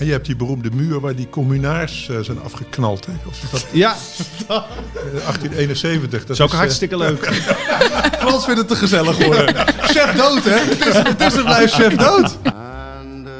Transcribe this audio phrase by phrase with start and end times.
[0.00, 3.06] En je hebt die beroemde muur waar die communaars uh, zijn afgeknald.
[3.06, 3.12] Hè?
[3.26, 3.88] Of is dat Ja,
[4.46, 6.20] 1871.
[6.20, 7.24] Dat is ook is, eh, hartstikke leuk.
[8.20, 9.54] Frans vindt het te gezellig worden.
[9.94, 10.58] chef dood, hè?
[10.58, 12.38] Het is, het is en blijft chef dood.
[12.44, 13.32] And uh,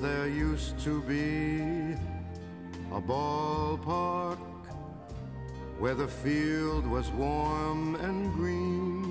[0.00, 1.96] there used to be
[2.92, 4.38] a ballpark
[5.80, 9.04] where the field was warm and green.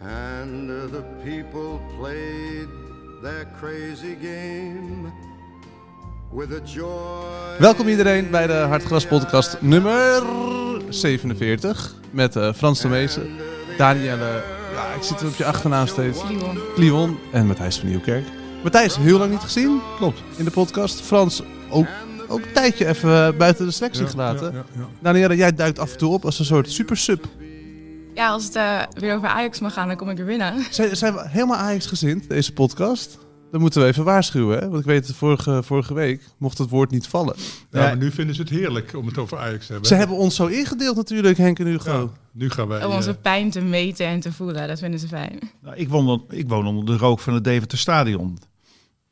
[0.00, 2.81] And uh, the people played
[3.22, 5.12] their crazy game
[6.32, 7.58] with a joy.
[7.58, 10.22] Welkom iedereen bij de Hartgras podcast nummer
[10.88, 11.94] 47.
[12.10, 13.26] Met eh, Frans de Meester,
[13.76, 14.42] Danielle,
[14.74, 16.20] ja, ik zit er op je achternaam steeds.
[16.74, 18.24] Kliwon en Matthijs van Nieuwkerk.
[18.62, 19.80] Matthijs, heel lang niet gezien.
[19.96, 20.22] Klopt.
[20.36, 21.00] In de podcast.
[21.00, 21.86] Frans, ook,
[22.28, 24.52] ook een tijdje even eh, buiten de selectie Ja, gelaten.
[24.52, 24.86] ja, ja, ja.
[25.00, 27.24] Danielle, jij duikt af en toe op als een soort super sub.
[28.14, 30.54] Ja, als het eh, weer over Ajax mag gaan, dan kom ik er binnen.
[30.70, 33.18] Zijn, zijn we helemaal Ajax-gezind, deze podcast?
[33.50, 34.68] Dan moeten we even waarschuwen, hè?
[34.68, 37.34] Want ik weet, vorige, vorige week mocht het woord niet vallen.
[37.70, 37.86] Ja, Ja.
[37.86, 39.88] maar nu vinden ze het heerlijk om het over Ajax te hebben.
[39.90, 42.00] Ze hebben ons zo ingedeeld natuurlijk, Henk en Hugo.
[42.00, 42.84] Ja, nu gaan wij...
[42.84, 45.38] Om onze eh, pijn te meten en te voelen, dat vinden ze fijn.
[45.62, 48.38] Nou, ik, woon, ik woon onder de rook van het Deventer Stadion.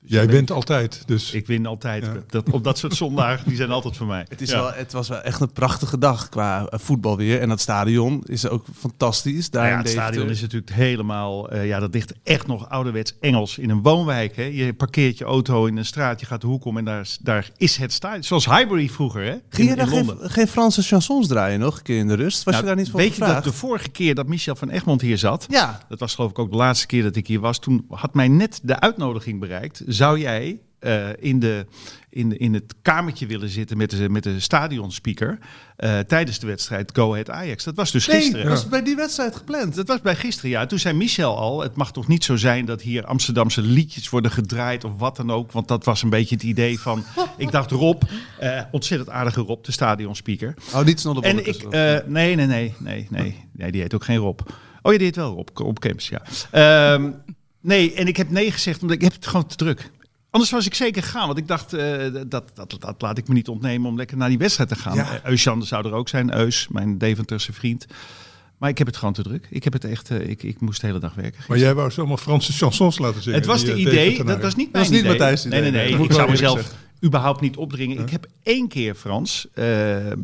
[0.02, 1.32] Jij wint altijd, dus...
[1.32, 2.04] Ik win altijd.
[2.04, 2.12] Ja.
[2.28, 4.26] Dat, op dat soort zondagen, die zijn altijd voor mij.
[4.28, 4.56] Het, is Ja.
[4.60, 7.40] wel, het was wel echt een prachtige dag qua eh, voetbal weer.
[7.40, 9.50] En dat stadion is ook fantastisch.
[9.50, 10.12] Daar Nou ja, in het Deventer.
[10.14, 14.36] stadion is natuurlijk helemaal, eh, ja, dat ligt echt nog ouderwets Engels in een woonwijk.
[14.36, 14.42] Hè.
[14.42, 17.18] Je parkeert je auto in een straat, je gaat de hoek om en daar, is-
[17.22, 18.22] daar is het stadion.
[18.22, 19.34] Zoals Highbury vroeger, hè?
[19.48, 22.44] Ging je daar geen, geen Franse chansons draaien nog een keer in de rust?
[22.44, 24.70] Was Nou, je daar niet voor Weet je dat de vorige keer dat Michel van
[24.70, 27.40] Egmond hier zat, Ja, dat was geloof ik ook de laatste keer dat ik hier
[27.40, 29.82] was, toen had mij net de uitnodiging bereikt.
[29.92, 31.66] Zou jij eh, in, de,
[32.10, 35.38] in, de, in het kamertje willen zitten met de, met de stadionspeaker
[35.76, 37.64] eh, tijdens de wedstrijd Go Ahead Ajax?
[37.64, 38.46] Dat was dus nee, gisteren.
[38.46, 39.74] dat was bij die wedstrijd gepland.
[39.74, 40.66] Dat was bij gisteren, ja.
[40.66, 44.30] Toen zei Michel al, het mag toch niet zo zijn dat hier Amsterdamse liedjes worden
[44.30, 45.52] gedraaid of wat dan ook.
[45.52, 47.04] Want dat was een beetje het idee van,
[47.36, 48.02] ik dacht Rob,
[48.38, 50.54] eh, ontzettend aardige Rob, de stadionspeaker.
[50.74, 51.68] Oh, niet snel de En ik,
[52.06, 54.40] nee, nee, nee, nee, nee, nee, die heet ook geen Rob.
[54.82, 56.22] Oh ja, die heet wel Rob, Rob Kemps, ja.
[56.50, 57.10] Ehm,
[57.60, 59.90] nee, en ik heb nee gezegd, omdat ik heb het gewoon te druk.
[60.30, 63.34] Anders was ik zeker gegaan, want ik dacht, eh, dat, dat, dat laat ik me
[63.34, 64.94] niet ontnemen om lekker naar die wedstrijd te gaan.
[64.94, 65.12] Ja.
[65.12, 67.86] Eh, Eusjan zou er ook zijn, Eus, mijn Deventerse vriend.
[68.58, 69.46] Maar ik heb het gewoon te druk.
[69.50, 71.42] Ik heb het echt, eh, ik, ik moest de hele dag werken.
[71.48, 73.38] Maar jij wou ze allemaal Franse chansons laten zingen.
[73.38, 75.18] Het was die, de idee, dat was niet Dat was mijn niet idee.
[75.18, 75.60] Matthijs' idee.
[75.60, 76.04] Nee, nee, nee.
[76.04, 77.98] Ik zou mezelf überhaupt niet opdringen.
[77.98, 79.46] Ik heb één keer, Frans,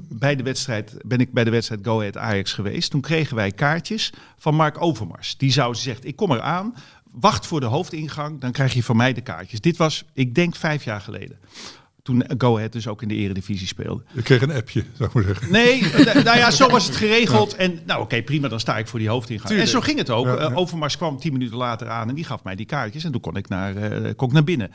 [0.09, 2.91] bij de wedstrijd, ben ik bij de wedstrijd Go Ahead Ajax geweest.
[2.91, 5.37] Toen kregen wij kaartjes van Mark Overmars.
[5.37, 6.75] Die zou zegt, ik kom eraan,
[7.21, 9.61] wacht voor de hoofdingang, dan krijg je van mij de kaartjes.
[9.61, 11.39] Dit was, ik denk, vijf jaar geleden.
[12.03, 14.03] Toen Go Ahead dus ook in de eredivisie speelde.
[14.13, 15.53] Je kreeg een appje, zou ik maar zeggen.
[15.53, 17.55] Nee, n- nou ja, zo was het geregeld.
[17.57, 19.49] En nou oké, prima, dan sta ik voor die hoofdingang.
[19.49, 19.69] Tuurlijk.
[19.71, 20.27] En zo ging het ook.
[20.27, 20.39] Ja, ja.
[20.39, 23.05] Eh, Overmars kwam tien minuten later aan en die gaf mij die kaartjes.
[23.05, 24.71] En toen kon ik naar, eh, kon ik naar binnen.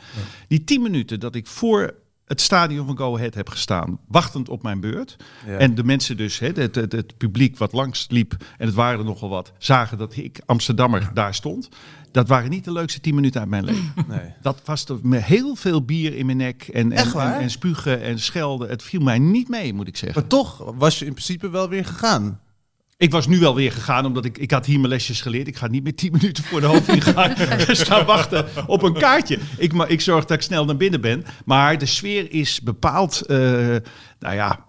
[0.48, 1.94] Die tien minuten dat ik voor
[2.32, 5.16] het stadion van Go Ahead heb gestaan, wachtend op mijn beurt.
[5.46, 5.56] Ja.
[5.56, 8.98] En de mensen dus, hè, het, het, het publiek wat langs liep, en het waren
[8.98, 11.68] er nogal wat, zagen dat ik, Amsterdammer, daar stond.
[12.10, 13.92] Dat waren niet de leukste tien minuten uit mijn leven.
[14.08, 14.32] Nee.
[14.42, 18.18] Dat was met heel veel bier in mijn nek en, en, en, en spugen en
[18.18, 18.68] schelden.
[18.68, 20.20] Het viel mij niet mee, moet ik zeggen.
[20.20, 22.40] Maar toch was je in principe wel weer gegaan.
[23.02, 25.46] Ik was nu wel weer gegaan, omdat ik, ik had hier mijn lesjes geleerd.
[25.46, 27.36] Ik ga niet meer tien minuten voor de hoofdingang
[27.76, 29.38] staan wachten op een kaartje.
[29.56, 31.24] Ik, ik zorg dat ik snel naar binnen ben.
[31.44, 33.36] Maar de sfeer is bepaald, eh,
[34.18, 34.66] nou ja,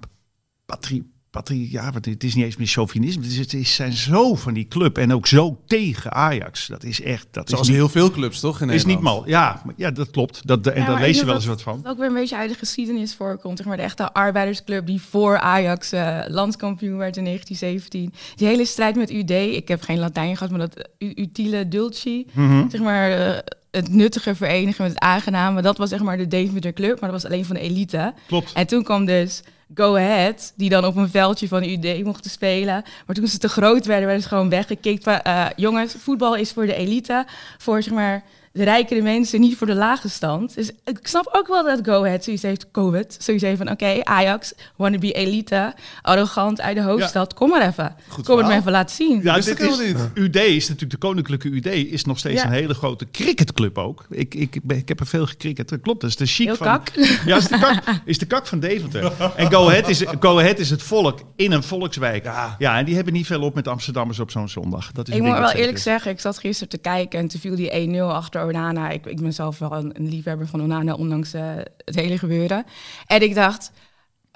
[0.66, 3.24] patrie, patrie, ja, want het is niet eens meer chauvinisme.
[3.28, 6.68] Het, is, zijn zo van die club en ook zo tegen Ajax.
[6.68, 8.62] Dat is echt, dat Zoals is niet, heel veel clubs, toch?
[8.62, 9.28] In is niet mal.
[9.28, 10.48] Ja, maar- ja, dat klopt.
[10.48, 11.78] Dat, en Ja, daar lees je wel eens wat dat van.
[11.78, 13.58] het ook weer een beetje uit de geschiedenis voorkomt.
[13.58, 18.14] Zeg maar de echte arbeidersclub die voor Ajax eh, landskampioen werd in 1917.
[18.36, 19.32] Die hele strijd met UD.
[19.32, 22.26] Ik heb geen Latijn gehad, maar dat utile dulci.
[22.32, 22.70] Mhm.
[22.70, 23.38] Zeg maar eh,
[23.72, 25.62] het nuttige verenigen met het aangename.
[25.62, 28.14] Dat was zeg maar de Deventer club, maar dat was alleen van de elite.
[28.28, 28.54] Klopt.
[28.54, 29.42] En toen kwam dus
[29.76, 32.84] Go Ahead, die dan op een veldje van UD mochten spelen.
[33.06, 35.08] Maar toen ze te groot werden, werden ze gewoon weggekikt.
[35.08, 37.26] Eh, jongens, voetbal is voor de elite,
[37.58, 40.56] voor zeg maar de rijkere mensen, niet voor de lage stand.
[40.56, 44.00] Dus ik snap ook wel dat Go Ahead zoiets heeft, COVID, zoiets heeft van, oké,
[44.04, 47.96] Ajax, wanna be elite, arrogant uit de hoofdstad, kom maar even.
[48.24, 49.20] kom het me even laten zien.
[49.24, 52.48] Ja, Wist dit is, helemaal UD is natuurlijk de koninklijke UD is nog steeds Ja.
[52.48, 54.06] een hele grote cricketclub ook.
[54.10, 55.70] Ik, ik, ik heb er veel gecricket.
[55.70, 56.68] Dat klopt, dat is de chic Heel van.
[56.68, 56.92] kak.
[57.26, 59.12] Ja, is de kak, is de kak van Deventer.
[59.36, 62.24] En Go Ahead is, Go Ahead is het volk in een volkswijk.
[62.60, 62.78] Ja.
[62.78, 64.92] en die hebben niet veel op met Amsterdammers op zo'n zondag.
[64.92, 67.56] Dat is Ik moet wel eerlijk zeggen, ik zat gisteren te kijken en toen viel
[67.56, 68.90] die 1-0 achter Onana.
[68.90, 71.44] Ik, ik ben zelf wel een, liefhebber van Onana, ondanks eh,
[71.78, 72.66] het hele gebeuren.
[73.08, 73.72] En ik dacht,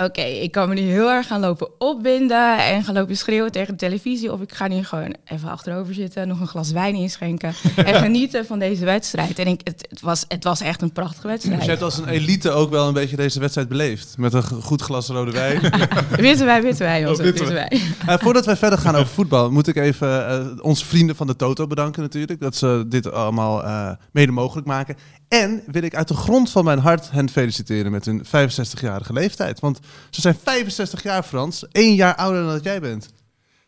[0.04, 3.72] oké, ik kan me nu heel erg gaan lopen opwinden en gaan lopen schreeuwen tegen
[3.74, 4.32] de televisie.
[4.32, 8.46] Of ik ga nu gewoon even achterover zitten, nog een glas wijn inschenken en genieten
[8.46, 9.40] van deze wedstrijd.
[9.40, 11.80] En ik, het, het, was, het was echt een prachtige Dus je wedstrijd.
[11.80, 14.18] hebt als een elite ook wel een beetje deze wedstrijd beleefd.
[14.18, 15.60] Met een goed glas rode wijn.
[16.10, 17.82] Witte wijn, witte wijn, Oh, onze witte witte wijn.
[18.08, 21.36] Eh, voordat wij verder gaan over voetbal, moet ik even eh, onze vrienden van de
[21.36, 22.40] Toto bedanken natuurlijk.
[22.40, 24.96] Dat ze dit allemaal eh, mede mogelijk maken.
[25.28, 29.60] En wil ik uit de grond van mijn hart hen feliciteren met hun 65-jarige leeftijd.
[29.60, 29.80] Want
[30.10, 31.66] ze zijn 65 jaar, Frans.
[31.72, 33.10] Eén jaar ouder dan dat jij bent.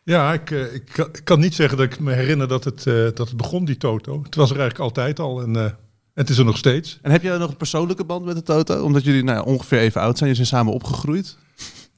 [0.02, 2.86] Ja, ik, eh, ik, kan, ik kan niet zeggen dat ik me herinner dat het,
[2.86, 4.22] eh, dat het begon, die Toto.
[4.22, 5.70] Het was er eigenlijk altijd al en, eh,
[6.14, 6.98] het is er nog steeds.
[7.02, 8.82] En heb jij nog een persoonlijke band met de Toto?
[8.82, 10.30] Omdat jullie nou, ongeveer even oud zijn.
[10.30, 11.36] Je zijn samen opgegroeid.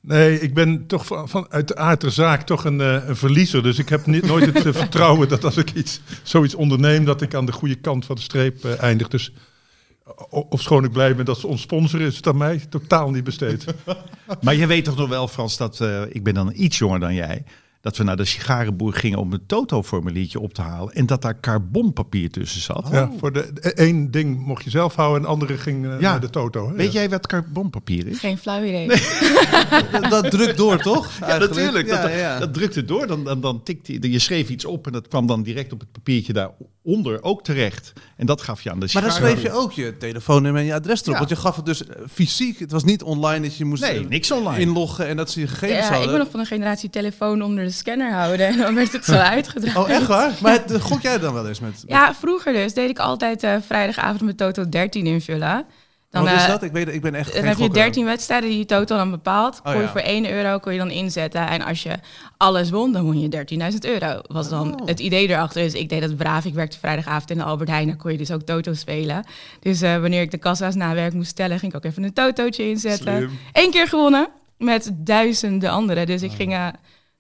[0.01, 3.63] Nee, ik ben toch van, van uit de aard der zaak toch een, een verliezer.
[3.63, 7.35] Dus ik heb niet, nooit het vertrouwen dat als ik iets, zoiets onderneem, dat ik
[7.35, 9.09] aan de goede kant van de streep eindig.
[9.09, 9.33] Dus
[10.31, 13.65] ofschoon ik blij ben dat ze ons sponsoren, is aan mij totaal niet besteed.
[14.41, 17.15] Maar je weet toch nog wel, Frans, dat eh, ik ben dan iets jonger dan
[17.15, 17.45] jij.
[17.83, 20.95] Dat we naar de sigarenboer gingen om een Toto-formuliertje op te halen.
[20.95, 22.89] En dat daar carbonpapier tussen zat.
[22.91, 25.91] Ja, voor de, de- één ding mocht je zelf houden en de andere ging eh,
[26.01, 26.11] Ja.
[26.11, 26.69] naar de Toto.
[26.69, 26.75] hè?
[26.75, 27.01] Weet Ja.
[27.01, 28.19] jij wat carbonpapier is?
[28.19, 28.89] Geen flauw idee.
[29.93, 31.11] dat, dat drukt door, toch?
[31.21, 31.55] Ja, Eigenlijk.
[31.55, 31.87] natuurlijk.
[31.89, 32.39] Ja, dat, ja, ja.
[32.39, 33.07] dat drukte door.
[33.07, 35.81] Dan, dan, dan tikte je, je schreef iets op en dat kwam dan direct op
[35.81, 37.93] het papiertje daaronder ook terecht.
[38.17, 39.41] En dat gaf je aan de Maar dan sigarenboer.
[39.41, 41.13] schreef je ook je telefoonnummer en je adres erop.
[41.13, 41.19] Ja.
[41.19, 42.59] Want je gaf het dus eh, fysiek.
[42.59, 44.61] Het was niet online dat je moest Nee, eh, niks online.
[44.61, 47.65] inloggen en dat ze je gegevens Ja, ik ben nog van een generatie telefoon onder
[47.65, 49.77] de scanner houden en dan werd het zo uitgedraaid.
[49.85, 50.33] Oh, echt waar?
[50.41, 51.85] Maar het, eh, gok jij dan wel eens met...
[51.87, 55.65] Ja, vroeger dus deed ik altijd eh, vrijdagavond mijn Toto 13 invullen.
[56.11, 56.63] Dan, Wat is eh, dat?
[56.63, 57.83] Ik, weet, ik ben echt Dan heb je gokker.
[57.83, 59.57] 13 wedstrijden die je Toto dan bepaalt.
[59.59, 59.89] Oh, kon je ja.
[59.89, 61.49] voor 1 euro kon je dan inzetten.
[61.49, 61.93] En als je
[62.37, 63.29] alles won, dan won je
[63.73, 64.21] 13.000 euro.
[64.27, 64.87] Was dan Oh.
[64.87, 65.63] het idee erachter.
[65.63, 66.45] Dus ik deed dat braaf.
[66.45, 67.87] Ik werkte vrijdagavond in de Albert Heijn.
[67.87, 69.25] Dan kon je dus ook Toto spelen.
[69.61, 72.69] Dus wanneer ik de kassa's na werk moest tellen, ging ik ook even een Totootje
[72.69, 73.17] inzetten.
[73.17, 73.39] Slim.
[73.53, 74.29] Eén keer gewonnen
[74.59, 76.07] met duizenden anderen.
[76.07, 76.37] Dus ik Oh.
[76.37, 76.57] ging...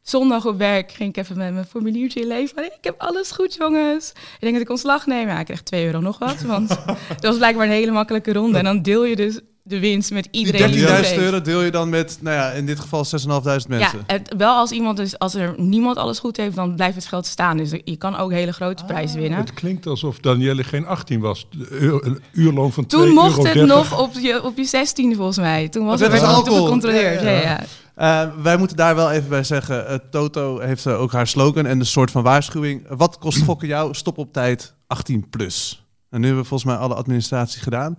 [0.02, 2.64] Zondag op werk ging ik even met mijn formuliertje inleveren.
[2.64, 4.08] Ik heb alles goed, jongens.
[4.10, 5.28] Ik denk dat ik ontslag neem.
[5.28, 6.40] Ja, ik kreeg 2 euro nog wat.
[6.40, 6.68] Want
[7.14, 8.58] het was blijkbaar een hele makkelijke ronde.
[8.58, 10.68] En dan deel je dus de winst met Die iedereen.
[10.68, 11.16] 13.000 die het heeft.
[11.20, 13.22] euro deel je dan met, nou ja, in dit geval 6.500
[13.68, 13.78] mensen.
[13.78, 17.06] Ja, het, wel als iemand dus, als er niemand alles goed heeft, dan blijft het
[17.06, 17.56] geld staan.
[17.56, 19.38] Dus je kan ook hele grote prijzen winnen.
[19.38, 21.46] Het klinkt alsof Danielle geen 18 was.
[21.70, 23.58] Uur- Een uurloon van 2,30 Toen mocht euro.
[23.58, 25.68] het nog op je, op je 16 volgens mij.
[25.68, 26.64] Toen was Dat het niet op alcohol.
[26.64, 27.22] gecontroleerd.
[27.22, 27.60] Ja, Ja, ja.
[27.94, 29.86] Eh, wij moeten daar wel even bij zeggen.
[29.88, 32.86] eh, Toto heeft eh, ook haar slogan en de soort van waarschuwing.
[32.88, 33.94] Wat kost gokken jou?
[33.94, 35.86] Stop op tijd 18 plus.
[36.10, 37.96] En nu hebben we volgens mij alle administratie gedaan.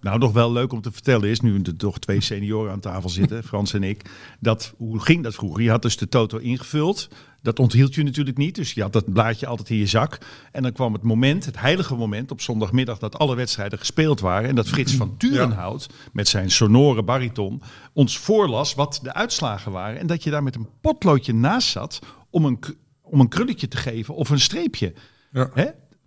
[0.00, 3.08] Nou, nog wel leuk om te vertellen is, nu er toch twee senioren aan tafel
[3.08, 4.10] zitten, Frans en ik,
[4.40, 5.62] dat, hoe ging dat vroeger?
[5.62, 7.08] Je had dus de toto ingevuld,
[7.44, 10.18] dat onthield je natuurlijk niet, dus je had dat blaadje altijd in je zak.
[10.52, 14.48] En dan kwam het moment, het heilige moment op zondagmiddag dat alle wedstrijden gespeeld waren
[14.48, 17.62] en dat Frits van Turenhout met zijn sonore bariton
[17.92, 21.98] ons voorlas wat de uitslagen waren en dat je daar met een potloodje naast zat
[22.30, 22.58] om een,
[23.02, 24.92] om een krulletje te geven of een streepje.
[25.32, 25.50] Ja.
[25.54, 25.66] Hè?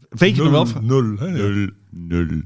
[0.09, 0.65] Weet je nog wel?
[0.65, 1.31] van- Nul, hè?
[1.31, 2.41] Nul, nul.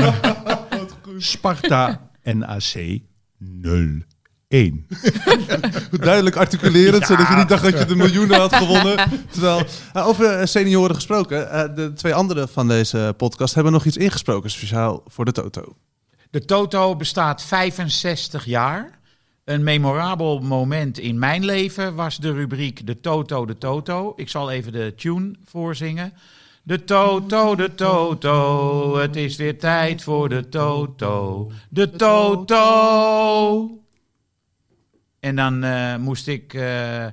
[1.18, 3.00] Sparta NAC
[3.38, 3.88] 0.
[4.50, 4.86] 1.
[6.00, 8.96] duidelijk articulerend, zodat je niet dacht dat je de miljoenen had gewonnen.
[9.32, 9.62] Terwijl,
[9.92, 13.96] eh, over eh, senioren gesproken, eh, de twee anderen van deze podcast hebben nog iets
[13.96, 15.76] ingesproken, speciaal voor de Toto.
[16.30, 18.98] De Toto bestaat 65 jaar.
[19.44, 24.12] Een memorabel moment in mijn leven was de rubriek De Toto, de Toto.
[24.16, 26.12] Ik zal even de tune voorzingen.
[26.62, 31.50] De Toto, de Toto, het is weer tijd voor de Toto.
[31.68, 33.79] De Toto.
[35.20, 37.06] En dan eh, moest ik eh,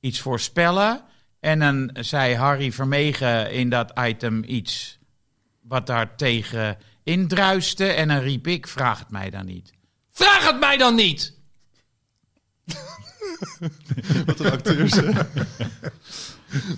[0.00, 1.00] iets voorspellen.
[1.40, 4.98] En dan zei Harry Vermegen in dat item iets
[5.60, 7.86] wat daar tegen indruiste.
[7.86, 9.72] En dan riep ik, vraag het mij dan niet.
[10.10, 11.34] Vraag het mij dan niet!
[14.26, 15.10] Wat een acteurs, hè?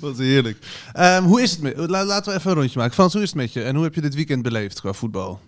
[0.01, 0.67] Wat heerlijk.
[0.93, 1.77] Ehm, hoe is het met...
[1.77, 2.95] la- laten we even een rondje maken.
[2.95, 3.63] Frans, hoe is het met je?
[3.63, 5.41] En hoe heb je dit weekend beleefd qua voetbal?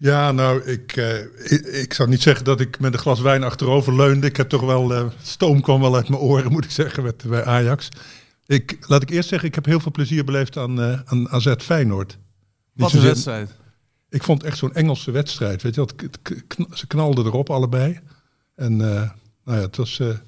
[0.00, 1.18] Ja, nou, ik, eh,
[1.52, 4.26] ik, ik zou niet zeggen dat ik met een glas wijn achterover leunde.
[4.26, 7.24] Ik heb toch wel, eh, stoom kwam wel uit mijn oren, moet ik zeggen, met,
[7.26, 7.88] bij Ajax.
[8.46, 11.54] Ik, laat ik eerst zeggen, ik heb heel veel plezier beleefd aan, eh, aan AZ
[11.58, 12.08] Feyenoord.
[12.10, 12.18] Niet
[12.72, 13.50] Wat een wedstrijd.
[14.08, 15.62] Ik vond echt zo'n Engelse wedstrijd.
[15.62, 15.86] Weet je,
[16.46, 18.00] kn- ze knalden erop allebei.
[18.54, 19.10] En nou
[19.44, 20.20] ja, het was, het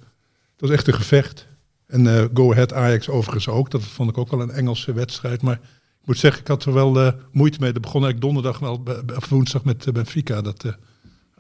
[0.57, 1.47] was echt een gevecht.
[1.87, 3.71] En Go Ahead Ajax overigens ook.
[3.71, 5.43] Dat vond ik ook wel een Engelse wedstrijd.
[5.43, 5.61] Maar
[6.01, 7.73] ik moet zeggen, ik had er wel eh, moeite mee.
[7.73, 8.83] Dat begon eigenlijk donderdag wel,
[9.17, 10.43] of woensdag met eh, Benfica.
[10.43, 10.73] Dat eh,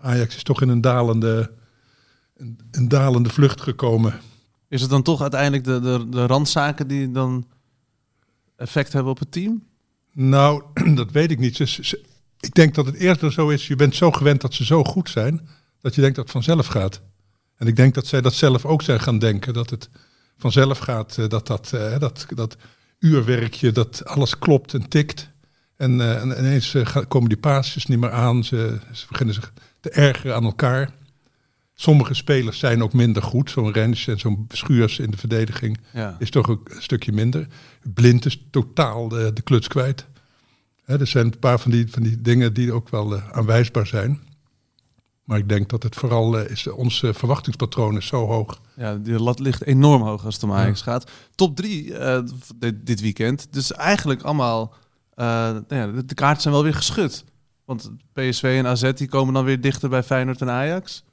[0.00, 1.50] Ajax is toch in een dalende,
[2.36, 4.20] een, een dalende vlucht gekomen.
[4.68, 7.46] Is het dan toch uiteindelijk de, de, de randzaken die dan
[8.56, 9.62] effect hebben op het team?
[10.12, 10.62] Nou,
[10.94, 11.56] dat weet ik niet.
[11.56, 12.04] Ze- ze- ze-
[12.40, 15.10] ik denk dat het eerder zo is, je bent zo gewend dat ze zo goed
[15.10, 15.48] zijn,
[15.80, 17.00] dat je denkt dat het vanzelf gaat.
[17.56, 19.88] En ik denk dat zij dat zelf ook zijn gaan denken, dat het
[20.36, 22.56] vanzelf gaat, dat dat, eh, dat, dat
[23.00, 25.30] uurwerkje, dat alles klopt en tikt.
[25.76, 29.52] En, eh, en ineens eh, komen die paasjes niet meer aan, ze, ze beginnen zich
[29.80, 30.90] te ergeren aan elkaar.
[31.74, 36.16] Sommige spelers zijn ook minder goed, zo'n Rens en zo'n Schuurs in de verdediging Ja.
[36.18, 37.46] is toch ook een stukje minder.
[37.94, 40.06] Blind is totaal de, de kluts kwijt.
[40.84, 43.86] Hè, er zijn een paar van die, van die dingen die ook wel eh, aanwijsbaar
[43.86, 44.20] zijn.
[45.30, 48.60] Maar ik denk dat het vooral eh, is, ons eh, verwachtingspatroon is zo hoog.
[48.76, 51.10] Ja, die lat ligt enorm hoog als het om Ajax gaat.
[51.34, 52.22] Top drie eh,
[52.56, 53.46] dit, dit weekend.
[53.50, 54.74] Dus eigenlijk allemaal...
[55.14, 57.24] nou ja, de, kaarten zijn wel weer geschud.
[57.64, 61.04] Want PSV en AZ die komen dan weer dichter bij Feyenoord en Ajax.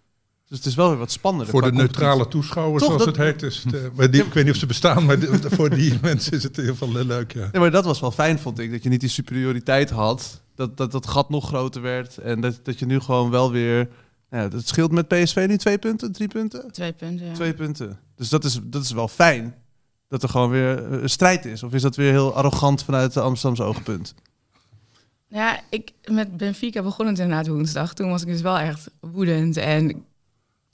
[0.48, 1.50] Dus het is wel weer wat spannender.
[1.50, 3.44] voor de neutrale toeschouwer, Toch, zoals dat- het heet.
[3.44, 6.44] Is het, maar die, ik weet niet of ze bestaan, maar voor die mensen is
[6.44, 7.34] het in ieder geval leuk.
[7.34, 7.50] Ja.
[7.52, 8.72] Ja, maar dat was wel fijn, vond ik.
[8.72, 10.42] Dat je niet die superioriteit had.
[10.56, 12.18] Dat dat, dat gat nog groter werd.
[12.18, 13.90] En dat, dat je nu gewoon wel weer...
[14.30, 16.72] Ja, het scheelt met PSV nu twee punten, drie punten?
[16.72, 17.26] Twee punten.
[17.26, 17.34] ja.
[17.34, 18.00] Twee punten.
[18.16, 19.56] Dus dat is, dat is wel fijn.
[20.08, 21.64] Dat er gewoon weer eh, een strijd is.
[21.64, 24.16] Of is dat weer heel arrogant vanuit de Amsterdamse oogpunt?
[25.28, 27.94] Ja, ik, met Benfica begon het inderdaad woensdag.
[27.94, 30.06] Toen was ik dus wel echt woedend en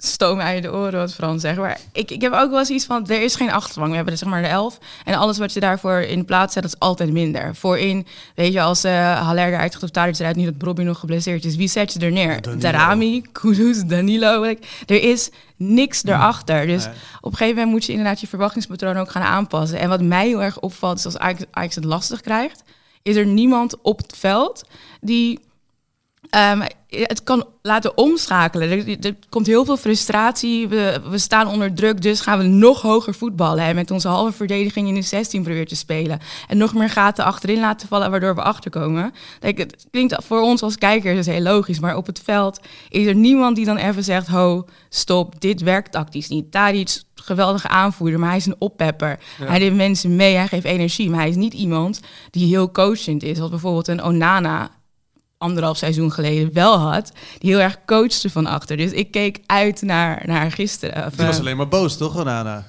[0.06, 1.58] stoom uit de oren, wat Frans zegt.
[1.58, 3.90] Maar ik, ik heb ook wel eens iets van, er is geen achterwang.
[3.90, 4.78] We hebben er zeg maar de elf.
[5.06, 7.56] En alles wat je daarvoor in plaats zet, dat is altijd minder.
[7.56, 8.06] Voorin,
[8.36, 11.46] weet je, als uh, Haller eruit gaat of Tadic eruit, niet dat Bobby nog geblesseerd
[11.46, 11.56] is.
[11.56, 12.60] Wie zet je er neer?
[12.60, 14.42] Darami, Kudus, Danilo.
[14.42, 16.66] Like, er is niks erachter.
[16.68, 16.94] Dus Nee.
[17.22, 19.80] op een gegeven moment moet je inderdaad je verwachtingspatroon ook gaan aanpassen.
[19.80, 22.64] En wat mij heel erg opvalt, is als Ajax, Ajax het lastig krijgt,
[23.04, 24.64] is er niemand op het veld
[25.02, 25.40] die
[26.30, 26.62] ehm,
[27.02, 28.70] het kan laten omschakelen.
[28.70, 30.68] Er, er komt heel veel frustratie.
[30.68, 33.64] We, we staan onder druk, dus gaan we nog hoger voetballen.
[33.64, 36.20] En met onze halve verdediging in de 16 proberen te spelen.
[36.48, 39.14] En nog meer gaten achterin laten vallen, waardoor we achterkomen.
[39.40, 41.80] Het klinkt voor ons als kijkers dus heel logisch.
[41.80, 44.28] Maar op het veld is er niemand die dan even zegt...
[44.28, 46.52] ho, stop, dit werkt tactisch niet.
[46.52, 49.20] Tadic, geweldige aanvoerder, maar hij is een oppepper.
[49.44, 51.10] Hij neemt mensen mee, hij geeft energie.
[51.10, 52.00] Maar hij is niet iemand
[52.30, 53.36] die heel coachend is.
[53.36, 54.72] Zoals bijvoorbeeld een Onana
[55.44, 57.12] anderhalf seizoen geleden wel had.
[57.38, 58.78] Die heel erg coachte van achter.
[58.78, 61.06] Dus ik keek uit naar, naar gisteren.
[61.06, 62.66] Of, Die was eh, alleen maar boos, toch, Onana?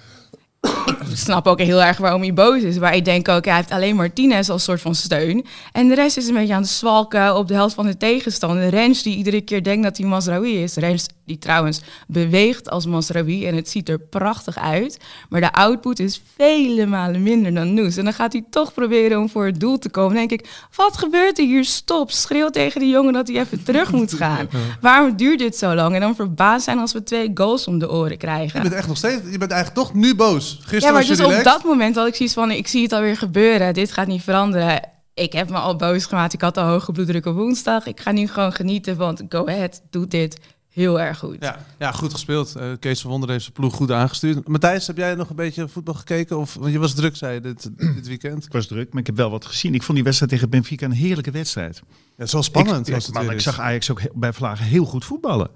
[1.10, 2.78] ik snap ook heel erg waarom hij boos is.
[2.78, 5.46] Maar ik denk ook, hij heeft alleen Martinez als soort van steun.
[5.72, 8.68] En de rest is een beetje aan het zwalken op de helft van de tegenstander.
[8.68, 10.74] Rens die iedere keer denkt dat hij Masraoui is.
[10.74, 14.98] Rens die trouwens beweegt als Masraoui en het ziet er prachtig uit.
[15.28, 17.96] Maar de output is vele malen minder dan Noes.
[17.96, 20.14] En dan gaat hij toch proberen om voor het doel te komen.
[20.16, 21.64] Dan denk ik, wat gebeurt er hier?
[21.64, 24.48] Stop, schreeuw tegen die jongen dat hij even terug moet gaan.
[24.80, 25.94] Waarom duurt dit zo lang?
[25.94, 28.62] En dan verbaasd zijn als we twee goals om de oren krijgen.
[28.62, 29.20] Je bent echt nog steeds...
[29.30, 30.50] Je bent eigenlijk toch nu boos.
[30.50, 32.82] Gisteren Ja, maar was je dus op dat moment had ik zoiets van, ik zie
[32.82, 33.74] het alweer gebeuren.
[33.74, 34.92] Dit gaat niet veranderen.
[35.14, 36.32] Ik heb me al boos gemaakt.
[36.32, 37.86] Ik had al hoge bloeddruk op woensdag.
[37.86, 40.38] Ik ga nu gewoon genieten, want Go Ahead doet dit
[40.74, 41.36] heel erg goed.
[41.40, 42.56] Ja, ja, goed gespeeld.
[42.56, 44.48] Eh, Kees van Wonder heeft zijn ploeg goed aangestuurd.
[44.48, 46.38] Matthijs, heb jij nog een beetje voetbal gekeken?
[46.38, 48.44] Of, want je was druk, zei je, dit, dit weekend.
[48.44, 49.74] Ik was druk, maar ik heb wel wat gezien.
[49.74, 51.82] Ik vond die wedstrijd tegen Benfica een heerlijke wedstrijd.
[52.16, 54.64] Ja, zo spannend ik, was ik, het maar ik zag Ajax ook he- bij Vlagen
[54.64, 55.50] heel goed voetballen.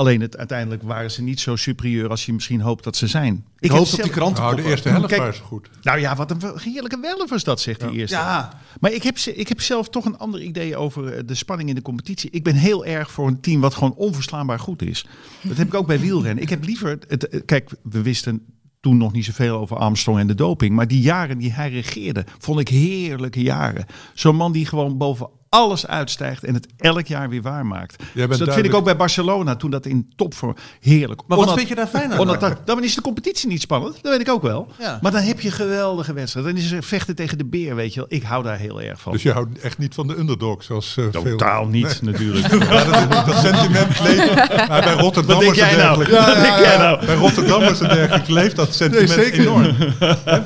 [0.00, 3.44] Alleen het, uiteindelijk waren ze niet zo superieur als je misschien hoopt dat ze zijn.
[3.58, 4.42] Ik hoop dat zelf- die kranten...
[4.42, 5.68] Nou, de eerste helft Kijk, waren ze goed.
[5.82, 8.16] Nou ja, wat een heerlijke welf was dat, zegt die eerste.
[8.16, 11.34] Ja, Maar ik heb, ze- ik heb zelf toch een ander idee over eh, de
[11.34, 12.30] spanning in de competitie.
[12.30, 15.06] Ik ben heel erg voor een team wat gewoon onverslaanbaar goed is.
[15.42, 16.42] Dat heb ik ook bij wielrennen.
[16.42, 16.98] Ik heb liever...
[17.08, 18.44] Het, eh, kijk, we wisten
[18.80, 20.74] toen nog niet zoveel over Armstrong en de doping.
[20.74, 23.86] Maar die jaren die hij regeerde, vond ik heerlijke jaren.
[24.14, 28.02] Zo'n man die gewoon boven alles uitstijgt en het elk jaar weer waarmaakt.
[28.14, 31.22] Dus dat vind ik ook bij Barcelona, toen dat in top voor heerlijk.
[31.26, 32.18] maar wat vind je daar fijn aan?
[32.18, 34.68] omdat dat, dan is de competitie niet spannend, dat weet ik ook wel.
[34.78, 34.98] Ja.
[35.02, 36.54] Maar dan heb je geweldige wedstrijden.
[36.54, 38.08] Dan is er vechten tegen de beer, weet je wel.
[38.08, 39.12] Ik hou daar heel erg van.
[39.12, 41.22] Dus je houdt echt niet van de underdog, zoals eh, veel...
[41.22, 42.48] Totaal niet, natuurlijk.
[42.70, 44.48] Ja, dat, dat sentiment leeft.
[44.68, 46.04] Maar bij Rotterdammers Wat denk jij nou?
[46.04, 47.06] denk jij nou?
[47.06, 49.40] Bij Rotterdammers en dergelijke leeft dat sentiment Nee, zeker.
[49.40, 49.62] enorm.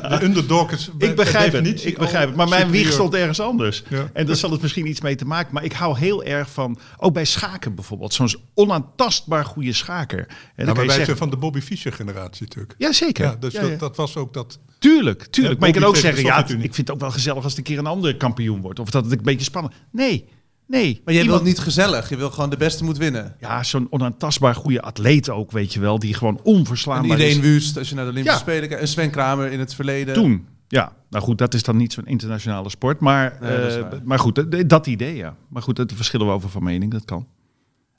[0.09, 2.37] De underdog is Ik begrijp het, definitie ik begrijp het.
[2.37, 3.83] Maar mijn wieg stond ergens anders.
[3.89, 4.11] Ja.
[4.13, 5.55] En daar zal het misschien iets mee te maken.
[5.55, 10.19] Maar ik hou heel erg van, ook bij schaken bijvoorbeeld, zo'n onaantastbaar goede schaker.
[10.19, 12.75] En dan Ja, kan maar je wij zeggen, zijn van de Bobby Fischer generatie natuurlijk.
[12.79, 13.25] ja zeker.
[13.25, 13.77] Ja, dus Ja, dat, ja.
[13.77, 14.59] dat was ook dat...
[14.79, 15.55] Tuurlijk, tuurlijk.
[15.55, 17.57] Ja, maar je kan ook zeggen, ja, ik vind het ook wel gezellig als het
[17.59, 18.79] een keer een andere kampioen wordt.
[18.79, 19.75] Of dat het een beetje spannend.
[19.93, 20.29] Nee,
[20.67, 21.01] nee.
[21.05, 22.09] Maar jij Iemand- wilt niet gezellig.
[22.09, 23.37] Je wil gewoon de beste moet winnen.
[23.41, 25.99] Ja, zo'n onaantastbaar goede atleet ook, weet je wel.
[25.99, 27.51] Die gewoon onverslaanbaar En iedereen is.
[27.53, 28.45] Wust, als je naar de Olympische Ja.
[28.45, 28.83] Spelen kijkt.
[28.83, 30.15] En Sven Kramer in het verleden.
[30.15, 30.47] Toen.
[30.75, 33.01] Ja, nou goed, dat is dan niet zo'n internationale sport.
[33.01, 35.37] Maar, Nee, eh, maar goed, dat, dat idee ja.
[35.49, 37.27] Maar goed, daar verschillen we over van mening, dat kan.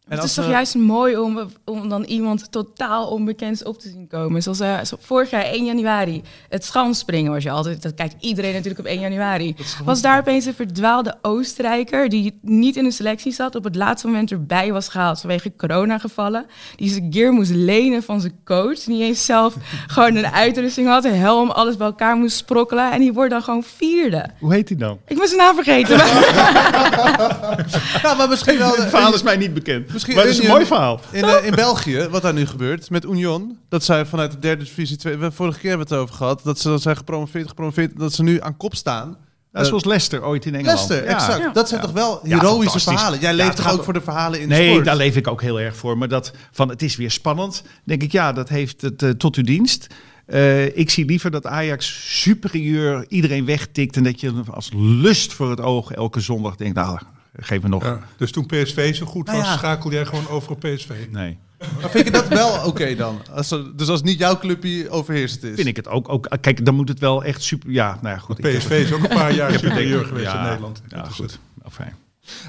[0.08, 4.08] Het is toch we- juist mooi om, om dan iemand totaal onbekends op te zien
[4.08, 4.42] komen.
[4.44, 6.22] Zoals eh, vorig jaar 1 januari.
[6.50, 7.82] Het schansspringen was je altijd.
[7.82, 9.56] Dat kijkt iedereen natuurlijk op 1 januari.
[9.84, 13.56] Was daar opeens een verdwaalde Oostenrijker die niet in de selectie zat.
[13.56, 16.46] Op het laatste moment erbij was gehaald vanwege coronagevallen.
[16.76, 18.86] Die zijn gear moest lenen van zijn coach.
[18.86, 19.56] Niet eens zelf
[19.88, 21.06] gewoon een uitrusting had.
[21.06, 22.92] Een helm, alles bij elkaar moest sprokkelen.
[22.92, 24.26] En die wordt dan gewoon vierde.
[24.40, 25.00] Hoe heet hij dan?
[25.08, 25.98] Ik was zijn naam vergeten.
[25.98, 27.66] maar-
[28.04, 28.76] Ja, maar misschien wel...
[28.76, 29.94] Het verhaal is mij niet bekend.
[29.96, 31.00] Misschien maar het is een mooi verhaal.
[31.12, 34.64] In, eh, in België, wat daar nu gebeurt met Union, dat zij vanuit de derde
[34.64, 37.48] divisie 2, we vorige keer hebben we het over gehad, dat ze dat zijn gepromoveerd,
[37.48, 39.18] gepromoveerd, dat ze nu aan kop staan.
[39.54, 40.80] Ja, zoals Leicester ooit in Engeland.
[40.90, 41.16] Leicester, Ja.
[41.16, 41.44] exact.
[41.44, 41.52] Ja.
[41.52, 41.86] Dat zijn Ja.
[41.88, 43.20] toch wel heroïsche verhalen.
[43.20, 44.86] Jij leeft toch ook voor de verhalen in de Nee, sport?
[44.86, 45.98] daar leef ik ook heel erg voor.
[45.98, 49.36] Maar dat van het is weer spannend, denk ik, ja, dat heeft het eh, tot
[49.36, 49.88] uw dienst.
[50.26, 55.50] Eh, ik zie liever dat Ajax superieur iedereen wegtikt en dat je als lust voor
[55.50, 57.00] het oog elke zondag denkt, nou,
[57.38, 57.84] geef me nog.
[57.84, 59.58] Ja, dus toen PSV zo goed Nou was, ja.
[59.58, 60.92] schakel jij gewoon over op PSV.
[61.12, 61.38] Nee,
[61.82, 63.22] Maar vind je dat wel oké dan?
[63.32, 65.56] Als er- dus als niet jouw clubje overheerst is?
[65.56, 66.10] vind ik het ook.
[66.10, 66.28] ook.
[66.42, 67.72] Kijk, dan moet het wel echt super.
[67.72, 68.40] Ja, nou ja, goed.
[68.40, 70.82] PSV is ook een paar jaar superieur geweest ja, in Nederland.
[70.88, 71.40] Ja, Dat goed.
[71.72, 71.94] Fijn.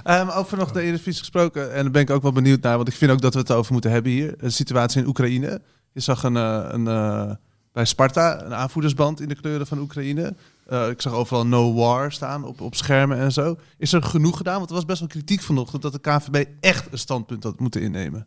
[0.05, 2.89] Ehm, over nog de Eredivisie gesproken, en daar ben ik ook wel benieuwd naar, want
[2.89, 4.35] ik vind ook dat we het over moeten hebben hier.
[4.39, 5.61] De situatie in Oekraïne.
[5.93, 7.31] Je zag een, eh, een, eh,
[7.73, 10.35] bij Sparta een aanvoerdersband in de kleuren van Oekraïne.
[10.67, 13.57] Eh, ik zag overal no war staan op, op schermen en zo.
[13.79, 14.57] Is er genoeg gedaan?
[14.57, 17.81] Want er was best wel kritiek vanochtend dat de KVB echt een standpunt had moeten
[17.83, 18.27] innemen.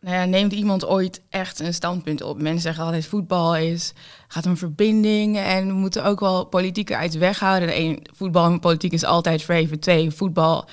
[0.00, 2.40] Nou ja, neemt iemand ooit echt een standpunt op?
[2.40, 3.92] Mensen zeggen altijd voetbal is,
[4.28, 7.80] gaat om verbinding en we moeten ook wel politiek eruit weghouden.
[7.80, 9.80] Eén, voetbal en politiek is altijd verheven.
[9.80, 10.68] Twee, voetbal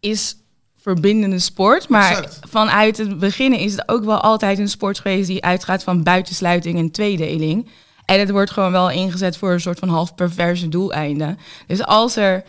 [0.00, 0.36] is
[0.76, 2.38] verbindende sport, maar Exact.
[2.48, 6.78] vanuit het begin is het ook wel altijd een sport geweest die uitgaat van buitensluiting
[6.78, 7.68] en tweedeling.
[8.04, 11.38] En het wordt gewoon wel ingezet voor een soort van half perverse doeleinden.
[11.66, 12.44] Dus als er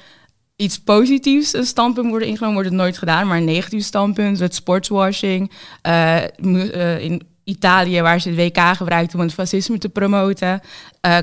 [0.55, 3.27] iets positiefs een standpunt wordt ingenomen, wordt het nooit gedaan.
[3.27, 5.51] Maar een negatief standpunt, het sportswashing.
[5.81, 10.61] eh, eh, in Italië, waar ze het WK gebruikt om het fascisme te promoten.
[11.01, 11.17] Eh,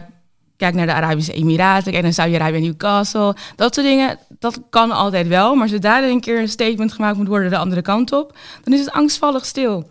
[0.57, 3.37] kijk naar de Arabische Emiraten, kijk naar Saudi-Arabië, Newcastle.
[3.57, 5.55] Dat soort dingen, dat kan altijd wel.
[5.55, 8.73] Maar zodra er een keer een statement gemaakt moet worden de andere kant op, dan
[8.73, 9.91] is het angstvallig stil.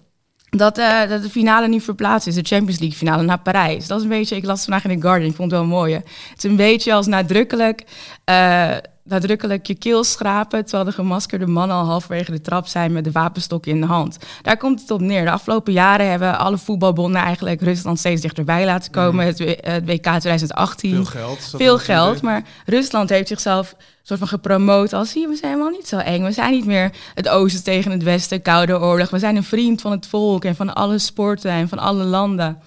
[0.50, 3.88] Dat, eh, dat de finale niet verplaatst is, de Champions League finale naar Parijs.
[3.88, 5.70] Dat is een beetje, ik las het vandaag in The Guardian, ik vond het wel
[5.70, 5.94] mooi.
[5.94, 6.03] Het
[6.38, 7.84] is een beetje als nadrukkelijk,
[8.24, 8.75] eh,
[9.09, 10.63] nadrukkelijk je keel schrapen...
[10.65, 14.17] terwijl de gemaskerde mannen al halverwege de trap zijn met de wapenstok in de hand.
[14.41, 15.23] Daar komt het op neer.
[15.25, 19.25] De afgelopen jaren hebben alle voetbalbonden eigenlijk Rusland steeds dichterbij laten komen.
[19.25, 21.53] Het, W- het WK 2018 Veel geld.
[21.55, 22.22] veel geld.
[22.22, 26.24] Maar Rusland heeft zichzelf soort van gepromoot als je, we zijn helemaal niet zo eng.
[26.24, 29.09] We zijn niet meer het oosten tegen het westen, koude oorlog.
[29.09, 32.61] We zijn een vriend van het volk en van alle sporten en van alle landen.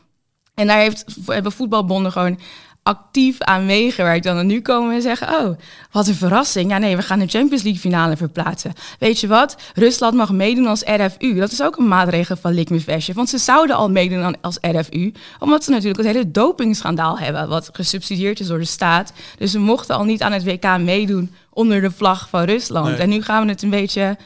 [0.55, 2.39] En daar heeft, hebben voetbalbonden gewoon
[2.83, 4.25] actief aan meegewerkt.
[4.25, 5.57] Dan nu komen we en zeggen, oh,
[5.91, 6.71] wat een verrassing.
[6.71, 8.73] Ja, nee, we gaan de Champions League finale verplaatsen.
[8.99, 9.57] Weet je wat?
[9.75, 11.35] Rusland mag meedoen als RFU.
[11.35, 13.13] Dat is ook een maatregel van Likmevesje.
[13.13, 15.13] Want ze zouden al meedoen als RFU.
[15.39, 17.49] Omdat ze natuurlijk het hele dopingschandaal hebben.
[17.49, 19.13] Wat gesubsidieerd is door de staat.
[19.39, 22.87] Dus ze mochten al niet aan het WK meedoen onder de vlag van Rusland.
[22.87, 22.97] Nee.
[22.97, 24.17] En nu gaan we het een beetje,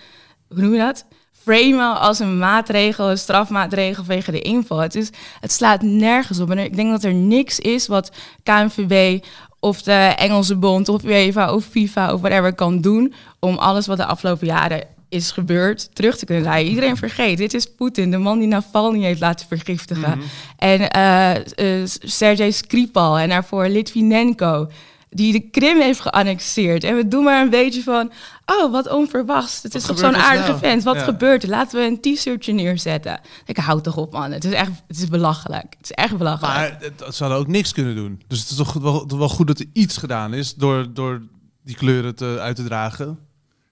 [0.48, 1.04] hoe noem je dat?
[1.46, 4.78] Framen als een maatregel, een strafmaatregel vanwege de inval.
[4.78, 6.50] Het, is, het slaat nergens op.
[6.50, 8.10] En ik denk dat er niks is wat
[8.42, 9.24] KNVB
[9.60, 13.96] of de Engelse Bond of UEFA of FIFA of whatever kan doen om alles wat
[13.96, 16.68] de afgelopen jaren is gebeurd terug te kunnen draaien.
[16.68, 20.20] Iedereen vergeet, dit is Poetin, de man die Navalny heeft laten vergiftigen.
[20.56, 24.68] En eh eh, Sergej Skripal en daarvoor Litvinenko
[25.10, 26.84] die de Krim heeft geannexeerd.
[26.84, 28.12] En we doen maar een beetje van,
[28.46, 29.62] oh, wat onverwachts.
[29.62, 30.58] Het is toch zo'n aardige snel?
[30.58, 30.82] vent.
[30.82, 31.02] Wat Ja.
[31.02, 31.48] gebeurt er?
[31.48, 33.20] Laten we een t-shirtje neerzetten.
[33.44, 34.30] Ik hou toch op, man.
[34.32, 35.74] Het is echt, het is belachelijk.
[35.76, 36.54] Het is echt belachelijk.
[36.54, 38.22] Maar het, ze hadden ook niks kunnen doen.
[38.26, 41.22] Dus het is toch wel, wel goed dat er iets gedaan is door, door
[41.64, 43.18] die kleuren te, uit te dragen.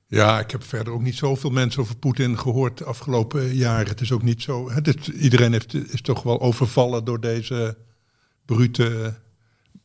[0.07, 3.89] Ja, ik heb verder ook niet zoveel mensen over Poetin gehoord de afgelopen jaren.
[3.89, 4.71] Het is ook niet zo.
[4.71, 7.77] Het is, iedereen heeft, is toch wel overvallen door deze
[8.45, 9.15] brute,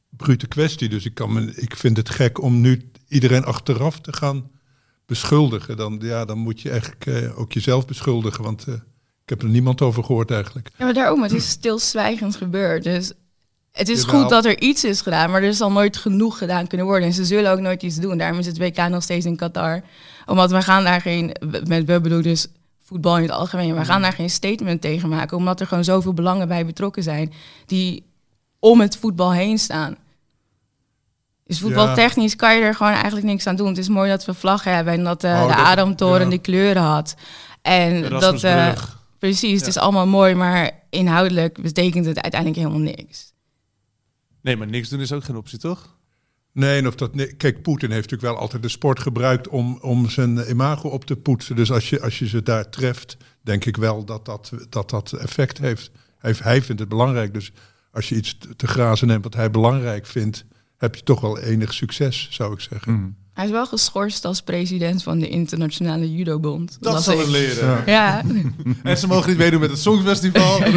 [0.10, 0.90] brute kwestie.
[0.90, 4.50] Dus ik, kan me, ik vind het gek om nu iedereen achteraf te gaan
[5.10, 5.78] beschuldigen.
[5.78, 8.44] Dan, ja, dan moet je eigenlijk eh, ook jezelf beschuldigen.
[8.44, 8.74] Want eh,
[9.24, 10.70] ik heb er niemand over gehoord eigenlijk.
[10.78, 12.84] Ja, maar daarom, het is stilzwijgend gebeurd.
[12.84, 13.12] Dus
[13.72, 14.20] het is Jawel.
[14.20, 17.08] goed dat er iets is gedaan, maar er zal nooit genoeg gedaan kunnen worden.
[17.08, 18.18] En ze zullen ook nooit iets doen.
[18.18, 19.82] Daarom is het WK nog steeds in Qatar.
[20.26, 21.36] Omdat we gaan daar geen,
[21.68, 22.48] met we bedoel dus
[22.84, 25.38] voetbal in het algemeen, we gaan daar geen statement tegen maken.
[25.38, 27.34] Omdat er gewoon zoveel belangen bij betrokken zijn
[27.66, 28.04] die
[28.60, 29.98] om het voetbal heen staan.
[31.50, 33.68] Dus voetbaltechnisch kan je er gewoon eigenlijk niks aan doen.
[33.68, 36.30] Het is mooi dat we vlaggen hebben en dat eh, Oh, de dat- Adamtoren ja.
[36.30, 37.16] die kleuren had.
[37.62, 38.72] En dat, eh.
[39.20, 43.34] Precies, het is allemaal mooi, maar inhoudelijk betekent het uiteindelijk helemaal niks.
[44.42, 45.98] Nee, maar niks doen is ook geen optie, toch?
[46.54, 49.78] Nee, en of dat, nee, kijk, Poetin heeft natuurlijk wel altijd de sport gebruikt om,
[49.82, 51.56] om zijn imago op te poetsen.
[51.56, 55.12] Dus als je, als je ze daar treft, denk ik wel dat dat, dat, dat
[55.14, 55.92] effect heeft.
[56.18, 57.34] Hij, hij vindt het belangrijk.
[57.34, 57.52] Dus
[57.92, 60.46] als je iets te, te grazen neemt wat hij belangrijk vindt,
[60.80, 62.92] heb je toch wel enig succes, zou ik zeggen.
[62.92, 63.16] Mm.
[63.34, 66.78] Hij is wel geschorst als president van de Internationale Judobond.
[66.80, 67.20] Dat las zal ik.
[67.20, 67.84] het leren.
[67.86, 68.24] Ja,
[68.84, 70.60] En ze mogen niet meedoen met het Songfestival.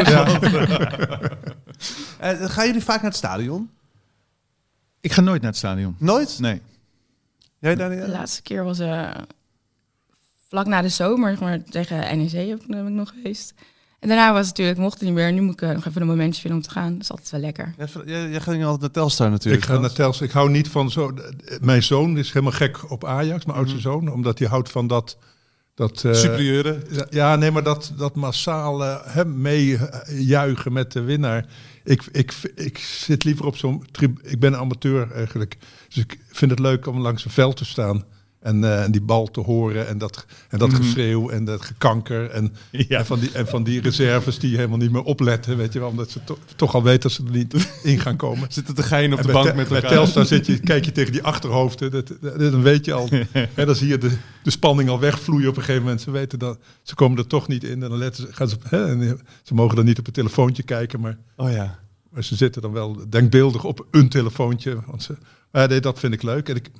[2.19, 3.71] Eh, gaan jullie vaak naar het stadion?
[5.01, 5.97] Ik ga nooit naar het stadion.
[5.99, 6.39] Nooit?
[6.39, 6.61] Nee.
[7.59, 9.11] Jij, de laatste keer was eh,
[10.49, 13.55] vlak na de zomer, maar tegen NEC heb ik nog geweest.
[14.03, 15.33] En daarna was het natuurlijk, mocht het niet meer.
[15.33, 16.93] Nu moet ik eh, nog even een momentje vinden om te gaan.
[16.93, 17.75] Dat is altijd wel lekker.
[18.07, 19.63] Jij, ging altijd naar Telstar natuurlijk.
[19.63, 20.27] Ik ga naar Telstar.
[20.27, 21.15] Ik hou niet van zo.
[21.61, 25.19] Mijn zoon is helemaal gek op Ajax, mijn oudste zoon, omdat hij houdt van dat.
[25.75, 26.83] dat eh, Superieuren.
[27.11, 31.47] Ja, nee, maar dat, dat massale hè, meejuichen met de winnaar.
[31.85, 33.85] Ik, ik, ik zit liever op zo'n...
[33.91, 35.57] trib- Ik ben amateur eigenlijk.
[35.89, 38.05] Dus ik vind het leuk om langs een veld te staan.
[38.43, 39.89] En, eh, en die bal te horen.
[39.89, 42.31] En dat, en dat geschreeuw en dat gekanker.
[42.31, 42.99] En, Ja.
[42.99, 45.57] en, van die, en van die reserves die helemaal niet meer opletten.
[45.57, 48.17] Weet je wel, omdat ze to- toch al weten dat ze er niet in gaan
[48.17, 48.47] komen.
[48.53, 49.93] Zitten te geinen op En de bij bank Te- met bij elkaar.
[49.93, 51.91] Telstar zit je, kijk je tegen die achterhoofden.
[51.91, 53.09] Dat, dat- dan weet je al.
[53.55, 56.01] hè, dan zie je de, de spanning al wegvloeien op een gegeven moment.
[56.01, 57.83] Ze weten dat ze komen er toch niet in.
[57.83, 60.63] En dan letten ze, gaan ze, hè, en ze mogen dan niet op het telefoontje
[60.63, 61.01] kijken.
[61.01, 61.79] Maar, Oh ja.
[62.11, 64.79] maar ze zitten dan wel denkbeeldig op een telefoontje.
[64.87, 65.17] Want ze,
[65.53, 66.49] maar nee, dat vind ik leuk.
[66.49, 66.71] En ik,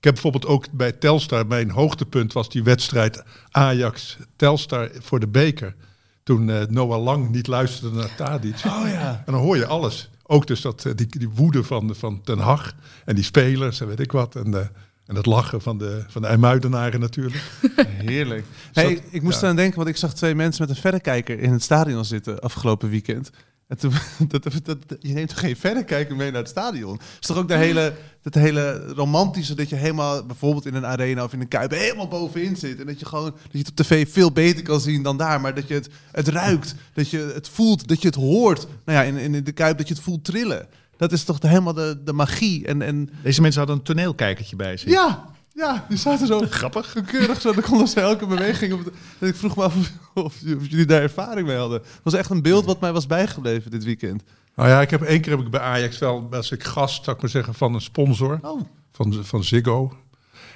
[0.00, 5.74] ik heb bijvoorbeeld ook bij Telstar, mijn hoogtepunt was die wedstrijd Ajax-Telstar voor de beker.
[6.22, 8.54] Toen eh, Noah Lang niet luisterde naar Tadic.
[8.54, 9.22] Oh ja.
[9.26, 10.10] En dan hoor je alles.
[10.22, 13.86] Ook dus dat, eh, die, die woede van, van Ten Hag en die spelers en
[13.86, 14.36] weet ik wat.
[14.36, 14.60] En, eh,
[15.06, 17.42] en het lachen van de, van de IJmuidenaren natuurlijk.
[18.06, 18.44] Heerlijk.
[18.72, 19.42] Hey, ik, moest ja.
[19.42, 22.90] eraan denken, want ik zag twee mensen met een verrekijker in het stadion zitten afgelopen
[22.90, 23.30] weekend.
[23.70, 23.92] En toen,
[24.28, 26.92] dat, dat, dat- je neemt toch geen verrekijker mee naar het stadion?
[26.92, 30.86] Het is toch ook de hele, dat hele romantische dat je helemaal bijvoorbeeld in een
[30.86, 32.80] arena of in een kuip helemaal bovenin zit.
[32.80, 35.40] En dat je gewoon dat je het op tv veel beter kan zien dan daar.
[35.40, 38.66] Maar dat je het, het ruikt, dat je het voelt, dat je het hoort.
[38.84, 40.66] Nou ja, in, in de kuip dat je het voelt trillen.
[40.96, 42.66] Dat is toch de, helemaal de, de magie.
[42.66, 44.90] En, en Deze mensen hadden een toneelkijkertje bij zich.
[44.90, 46.96] ja, ja, die zaten zo Grappig.
[47.06, 47.52] keurig zo.
[47.52, 48.72] Dan konden ze elke beweging.
[48.72, 50.24] Op de, en ik vroeg me af of, of,
[50.56, 51.78] of jullie daar ervaring mee hadden.
[51.80, 54.22] Het was echt een beeld wat mij was bijgebleven dit weekend.
[54.54, 57.16] Nou ja, ik heb één keer heb ik bij Ajax wel, was ik gast, zou
[57.16, 58.38] ik maar zeggen, van een sponsor.
[58.42, 58.60] Oh,
[58.92, 59.92] van, van Ziggo.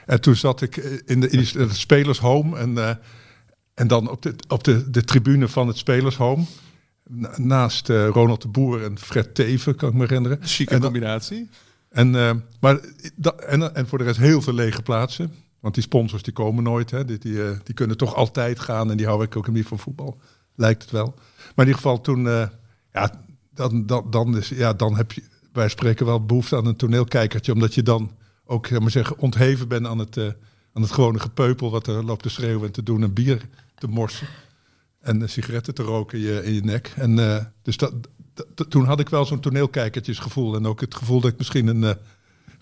[0.07, 2.91] En toen zat ik eh, in de, in het spelershome en, eh,
[3.75, 6.45] en dan op, de, op de, de tribune van het spelershome.
[7.09, 10.39] na- Naast eh, Ronald de Boer en Fred Teven, kan ik me herinneren.
[10.43, 11.49] chique En dan- combinatie.
[11.95, 12.81] En, eh, maar,
[13.47, 15.33] en, en voor de rest heel veel lege plaatsen.
[15.61, 16.91] Want die sponsors die komen nooit.
[16.91, 17.05] Hè.
[17.05, 18.91] Die, die, eh, die kunnen toch altijd gaan.
[18.91, 20.21] En die houden ik ook niet van voetbal.
[20.55, 21.15] Lijkt het wel.
[21.37, 22.29] Maar in ieder geval toen...
[22.29, 22.47] eh,
[22.93, 25.23] ja, dan, dan, dan, is, ja, dan heb je...
[25.53, 27.53] Wij spreken wel behoefte aan een toneelkijkertje.
[27.53, 28.11] Omdat je dan
[28.45, 30.19] ook zeg maar zeggen, ontheven bent aan het,
[30.73, 31.71] aan het gewone gepeupel.
[31.71, 33.03] Wat er loopt te schreeuwen en te doen.
[33.03, 34.27] En bier te morsen.
[35.01, 36.93] En sigaretten te roken in je, in je nek.
[36.97, 37.17] En
[37.63, 37.95] dus dat-
[38.69, 40.55] toen had ik wel zo'n toneelkijkertjesgevoel.
[40.55, 41.95] En ook het gevoel dat ik misschien een, eh,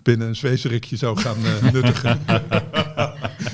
[0.03, 2.21] binnen een zweezerikje zou gaan eh, nuttigen.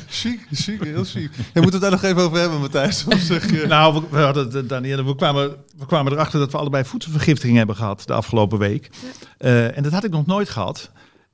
[0.09, 1.31] Chic, chic, heel chic.
[1.55, 3.05] Je moet het daar nog even over hebben, Matthijs.
[3.05, 3.67] Of zeg je...
[3.67, 7.57] Nou, we, we hadden het, Danielle, we kwamen, we kwamen erachter dat we allebei voedselvergiftiging
[7.57, 8.91] hebben gehad de afgelopen week.
[9.39, 10.91] Eh, en dat had ik nog nooit gehad.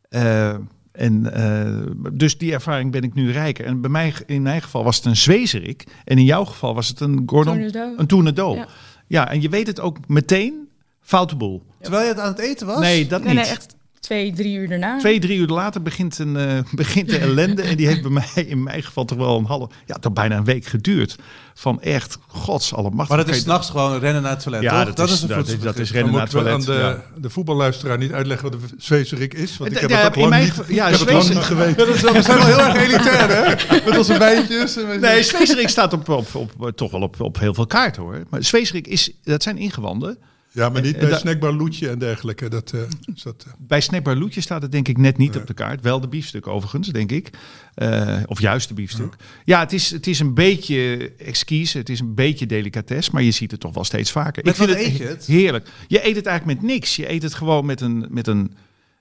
[0.09, 0.55] Eh,
[0.93, 3.65] en, eh, dus die ervaring ben ik nu rijker.
[3.65, 5.85] En bij mij, in mijn geval was het een zwezerik.
[6.05, 7.95] En in jouw geval was het een Gordon, Tornado.
[7.97, 8.55] een tournedo.
[8.55, 8.67] Ja.
[9.07, 9.31] Ja.
[9.31, 10.64] en je weet het ook meteen,
[11.05, 11.63] foute boel.
[11.81, 12.79] Terwijl je het aan het eten was?
[12.81, 13.43] Nee, dat Nee, niet.
[13.43, 14.99] nee, echt twee, drie uur daarna.
[14.99, 17.63] Twee, drie uur later begint, een, eh, begint de ellende.
[17.63, 20.37] en die heeft bij mij, in mijn geval, toch wel een half, ja, toch bijna
[20.37, 21.17] een week geduurd.
[21.55, 23.17] Van echt, gods allemachtig.
[23.17, 24.95] Maar dat is s'nachts gewoon rennen naar het toilet, Ja, toch?
[24.95, 26.97] dat, is, een dat, is, dat is rennen naar het we aan toilet.
[27.15, 29.57] de, de voetballuisteraar niet uitleggen wat een zwezerik is.
[29.57, 31.23] Want ik heb Ja, het ook in lang mijn niet, ja, ik heb het lang
[31.25, 31.81] zwezerik- niet geweten.
[31.81, 33.29] Ja, dat is wel- we zijn wel heel erg elitair,
[33.69, 33.85] hè?
[33.91, 34.77] Met onze wijntjes.
[34.77, 38.23] En Nee, Zwezerik staat op, op, op, toch wel op, op heel veel kaarten hoor.
[38.31, 40.19] Maar Zwezerik is, dat zijn ingewanden.
[40.55, 42.49] Ja, maar niet bij da- Snackbar Loetje en dergelijke.
[42.49, 42.81] Dat, eh,
[43.15, 45.41] is dat, eh, Bij Snackbar Loetje staat het denk ik net niet Nee.
[45.41, 45.81] op de kaart.
[45.81, 47.31] Wel de biefstuk overigens, denk ik.
[47.75, 49.17] Eh, of juist de biefstuk.
[49.45, 51.79] Ja, het, is, het is een beetje exquise.
[51.79, 53.11] Het is een beetje delicatesse.
[53.13, 54.45] Maar je ziet het toch wel steeds vaker.
[54.45, 55.27] Met ik vind wat het, eet je het?
[55.27, 55.69] heerlijk.
[55.89, 56.97] Je eet het eigenlijk met niks.
[56.97, 58.07] Je eet het gewoon met een...
[58.11, 58.55] Met een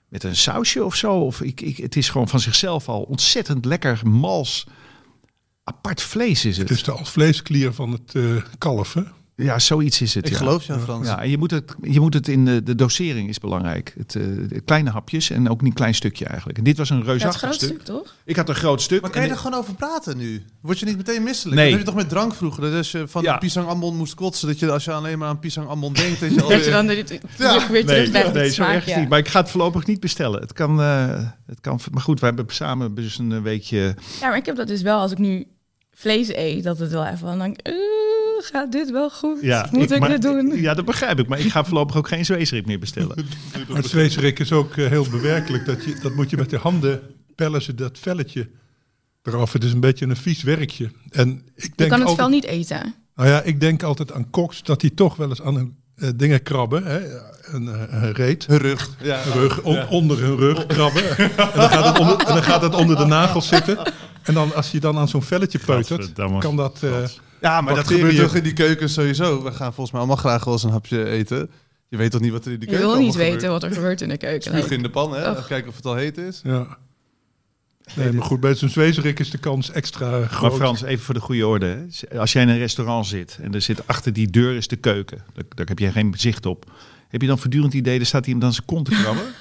[0.08, 1.12] met een sausje of zo.
[1.14, 4.66] Of ik, ik, het is gewoon van zichzelf al ontzettend lekker mals.
[5.64, 6.68] Apart vlees is het.
[6.68, 9.02] het is de alvleesklier van het eh kalf, hè?
[9.36, 10.26] Ja, zoiets is het.
[10.26, 10.38] Ik ja.
[10.38, 11.06] geloof je, Frans.
[11.06, 13.94] Ja, en je moet het, je moet het in de, de dosering is belangrijk.
[13.98, 16.58] Het, eh, kleine hapjes en ook niet een klein stukje eigenlijk.
[16.58, 17.68] En dit was een Ja, het reusachtig groot stuk.
[17.68, 18.14] stuk, toch?
[18.24, 19.00] Ik had een groot stuk.
[19.00, 20.42] Maar kan je er gewoon over praten nu?
[20.60, 21.56] Word je niet meteen misselijk?
[21.56, 21.64] Nee.
[21.70, 22.62] Dat heb je toch met drank vroeger?
[22.62, 23.32] Dat als je van Ja.
[23.32, 26.20] de pisang ambon moest kotsen, dat je als je alleen maar aan pisang ambon denkt,
[26.20, 26.70] dat je Dat je alweer...
[26.70, 27.04] dan weer,
[27.38, 27.70] Ja.
[27.70, 28.96] weer terug Nee, zo smaakje.
[29.00, 29.08] niet.
[29.08, 30.40] Maar ik ga het voorlopig niet bestellen.
[30.40, 33.94] Het kan, eh, het kan maar goed, we hebben samen dus een weekje...
[34.20, 35.46] Ja, maar ik heb dat dus wel als ik nu
[35.92, 37.72] vlees eet, dat het wel even van denk, eh,
[38.52, 39.42] gaat dit wel goed?
[39.70, 40.60] Moet ik, maar- dit doen?
[40.60, 41.28] Ja, dat begrijp ik.
[41.28, 43.16] Maar ik ga voorlopig ook geen zweesrik meer bestellen.
[43.68, 45.66] Maar het zweesrik is ook eh, heel bewerkelijk.
[45.66, 47.00] Dat, je, dat moet je met de handen
[47.34, 48.48] pellen ze dat velletje
[49.22, 49.52] eraf.
[49.52, 50.90] Het is een beetje een vies werkje.
[51.10, 52.94] En ik Je denk kan het altijd, wel niet eten.
[53.16, 56.08] Nou ja, ik denk altijd aan koks dat die toch wel eens aan hun eh,
[56.16, 56.84] dingen krabben.
[56.84, 57.00] Hè?
[57.54, 58.46] Een, eh, een reet.
[58.46, 58.90] Hun rug.
[59.02, 59.26] Ja.
[59.26, 61.16] Een rug, on- onder hun rug krabben.
[61.18, 63.92] en, dan gaat het onder, en dan gaat het onder de nagels zitten.
[64.22, 66.82] En dan, als je dan aan zo'n velletje peutert, kan dat...
[66.82, 66.90] eh,
[67.44, 69.42] Ja, maar dat gebeurt toch in die keuken sowieso.
[69.42, 71.50] We gaan volgens mij allemaal graag wel eens een hapje eten.
[71.88, 73.72] Je weet toch niet wat er in die Je keuken wil niet weten wat er
[73.72, 74.42] gebeurt in de keuken.
[74.42, 74.64] gebeurt?
[74.64, 75.30] Spuug in de pan, hè?
[75.30, 75.46] Och.
[75.46, 76.40] Kijken of het al heet is.
[76.44, 76.76] ja.
[77.94, 80.40] Nee, maar goed, bij zo'n zwezerik is de kans extra groot.
[80.50, 81.86] Maar Frans, even voor de goede orde.
[82.10, 82.18] hè.
[82.18, 85.18] Als jij in een restaurant zit en er zit achter die deur is de keuken.
[85.34, 86.70] Daar, daar heb je geen zicht op.
[87.08, 89.24] Heb je dan voortdurend het idee, er staat iemand aan zijn kont te krabben?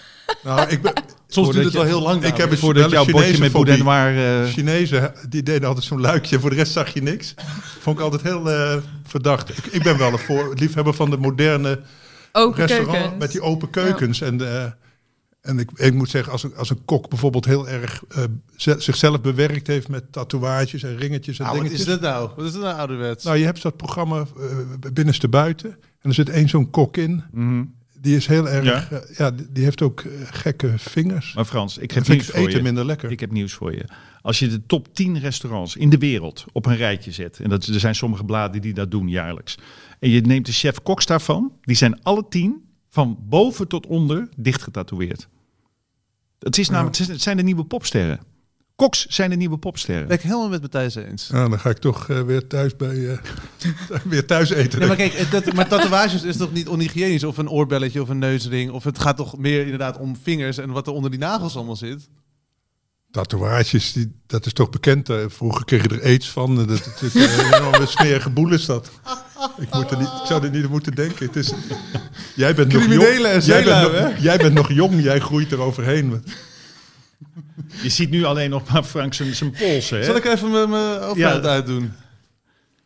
[0.43, 0.93] Nou, ik ben,
[1.27, 2.23] Soms duurt het je- wel heel lang.
[2.23, 4.15] Ik heb het Voordat jouw een bordje Chinese met boudin waar...
[4.43, 6.39] eh, Chinezen, die deden altijd zo'n luikje.
[6.39, 7.33] Voor de rest zag je niks.
[7.79, 9.49] Vond ik altijd heel eh, verdacht.
[9.57, 11.81] Ik, ik ben wel een voor, liefhebber van de moderne
[12.31, 13.19] Open restaurant keukens.
[13.19, 14.21] met die open keukens.
[14.21, 14.65] En, eh,
[15.41, 18.23] en ik, ik moet zeggen, als een, als een kok bijvoorbeeld heel erg eh,
[18.77, 21.87] zichzelf bewerkt heeft met tatoeages en ringetjes en Nou, wat dingetjes.
[21.87, 22.29] is dit nou?
[22.35, 23.23] Wat is dit nou ouderwets?
[23.23, 24.25] Nou, je hebt dat programma
[24.93, 25.69] binnenste buiten.
[26.01, 27.23] En er zit één zo'n kok in.
[27.31, 27.63] mhm.
[28.03, 28.65] Die is heel erg.
[28.65, 28.87] Ja?
[28.89, 31.33] Ja, ja die, heeft ook eh, gekke vingers.
[31.33, 32.61] Maar Frans, ik heb nieuws voor eten je.
[32.61, 33.11] minder lekker.
[33.11, 33.85] Ik heb nieuws voor je.
[34.21, 37.65] Als je de top 10 restaurants in de wereld op een rijtje zet, en dat,
[37.65, 39.57] er zijn sommige bladen die dat doen jaarlijks,
[39.99, 44.61] en je neemt de chef-koks daarvan, die zijn alle tien van boven tot onder dicht
[44.61, 45.27] getatoeëerd.
[46.39, 48.19] Het, is namelijk, het zijn de nieuwe popsterren.
[48.75, 50.07] Koks zijn de nieuwe popsterren.
[50.07, 51.29] Ben ik helemaal met Matthijs eens.
[51.31, 53.17] Ja, dan ga ik toch eh, weer thuis bij eh,
[54.03, 54.79] weer thuis eten.
[54.79, 57.23] Ja, maar kijk, dat, maar tatoeages is toch niet onhygiënisch?
[57.23, 58.71] Of een oorbelletje of een neusring?
[58.71, 61.75] Of het gaat toch meer inderdaad om vingers en wat er onder die nagels allemaal
[61.75, 62.09] zit?
[63.11, 65.09] Tatoeages, die, dat is toch bekend.
[65.09, 66.55] eh, vroeger kreeg je er aids van.
[66.55, 68.91] Dat is natuurlijk een enorme smerige boel is dat.
[69.57, 71.25] Ik, moet er niet, ik zou er niet aan moeten denken.
[71.25, 71.51] Het is,
[72.35, 73.41] jij bent nog Criminelen jong.
[73.41, 76.23] en Jij bent, nog, jij bent nog jong, jij groeit er overheen.
[77.81, 79.97] Je ziet nu alleen nog maar Frank zijn, zijn polsen.
[79.97, 80.03] Hè?
[80.03, 81.49] Zal ik even mijn- mijn overheid Ja.
[81.49, 81.91] uitdoen?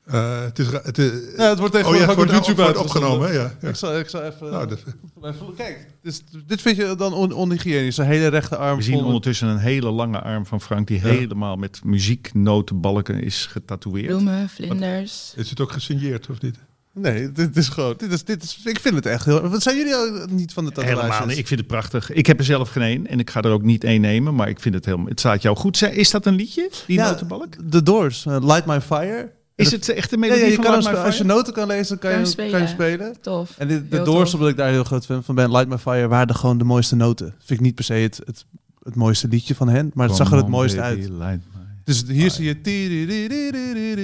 [0.05, 2.35] Eh, het, is, het, is, Ja, het wordt oh tegenwoordig ja, het ook wordt op
[2.45, 3.09] YouTube uitgezonden.
[3.11, 3.33] opgenomen.
[3.33, 3.67] Ja, ja.
[3.69, 4.49] Ik zal, ik zal even...
[4.51, 4.79] Nou, dat,
[5.21, 7.97] even- Kijk, dus, dit vind je dan on, onhygiënisch.
[7.97, 11.55] Een hele rechte arm We zien ondertussen een hele lange arm van Frank die helemaal
[11.55, 14.07] met muzieknotenbalken is getatoeëerd.
[14.07, 15.33] Bloemen, vlinders.
[15.35, 16.55] is het ook gesigneerd of niet?
[16.97, 17.93] Nee, dit is gewoon...
[17.97, 19.41] Dit is, dit is, ik vind het echt heel...
[19.49, 19.93] Wat zijn jullie
[20.29, 21.01] niet van de tatoeages?
[21.01, 21.37] Helemaal niet.
[21.37, 22.11] Ik vind het prachtig.
[22.11, 24.49] Ik heb er zelf geen één en ik ga er ook niet één nemen, maar
[24.49, 25.07] ik vind het helemaal.
[25.07, 25.81] Het staat jou goed.
[25.81, 26.69] Is dat een liedje?
[26.87, 27.53] Die Ja, notenbalk?
[27.69, 29.31] The Doors, uh, Light My Fire.
[29.55, 31.53] Is het echt een Ja, melodie ja, je van kan Light My als je noten
[31.53, 32.97] kan lezen, kan, Kan je, je hem- kan je spelen.
[32.97, 33.21] spelen.
[33.21, 33.51] Tof.
[33.57, 34.33] En de, de Heel Doors, tof.
[34.33, 36.95] omdat ik daar heel groot fan van ben, Light My Fire, waren gewoon de mooiste
[36.95, 37.33] noten.
[37.37, 38.45] Vind ik niet per se het, het,
[38.83, 41.41] het mooiste liedje van hen, maar het zag er het Come on, mooist baby, uit.
[41.87, 42.53] Dus hier zie je...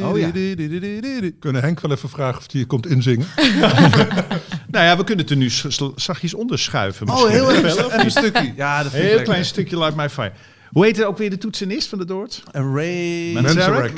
[0.03, 0.31] Oh ja.
[1.39, 3.27] Kunnen Henk wel even vragen of hij komt inzingen?
[4.67, 5.49] Nou ja, we kunnen het er nu
[5.95, 7.09] zachtjes onder schuiven.
[7.09, 8.53] Oh, heel even, een stukje.
[8.55, 10.31] Ja, dat vind ik Heel klein stukje Light My Fire.
[10.69, 12.43] Hoe heet het ook weer de toetsenist van de Doors?
[12.51, 13.31] Ray...
[13.33, 13.91] Manzarek.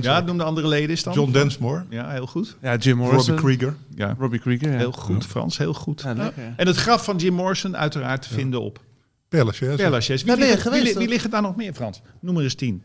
[0.00, 1.14] Ja, noem de andere leden eens dan.
[1.14, 1.84] John Densmore.
[1.90, 2.56] Ja, heel goed.
[2.62, 3.36] Ja, Jim Robbie Morrison.
[3.36, 3.76] Krieger.
[3.94, 4.76] Ja, Robbie Krieger, ja.
[4.76, 5.26] heel goed.
[5.26, 6.02] Frans, heel goed.
[6.02, 6.42] Ja, lekker.
[6.56, 8.80] En het graf van Jim Morrison uiteraard te vinden op
[9.28, 9.76] Père Lachaise.
[9.76, 10.24] Père Lachaise.
[10.24, 12.00] Wie, wie, wie liggen daar nog meer, Frans?
[12.20, 12.82] Noem er eens tien.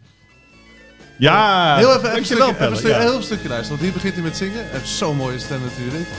[1.24, 4.14] Ja, Heel even, even, stukje, even, een stukje, heel even stukje luisteren, want hier begint
[4.14, 4.56] hij met zingen.
[4.56, 6.10] Hij heeft zo'n mooie stem natuurlijk.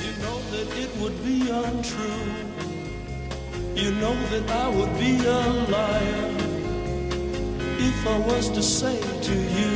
[0.00, 2.26] You know that it would be untrue.
[3.74, 6.30] You know that I would be a liar
[7.78, 9.70] if I was to say to you,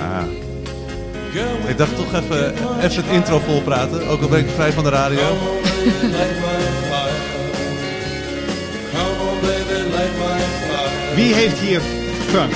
[0.00, 0.24] Ah.
[1.32, 4.72] girl, Ik dacht toch even, even het intro vol praten, ook al ben ik vrij
[4.72, 5.36] van de radio.
[11.14, 11.80] Wie heeft hier,
[12.28, 12.52] Frank,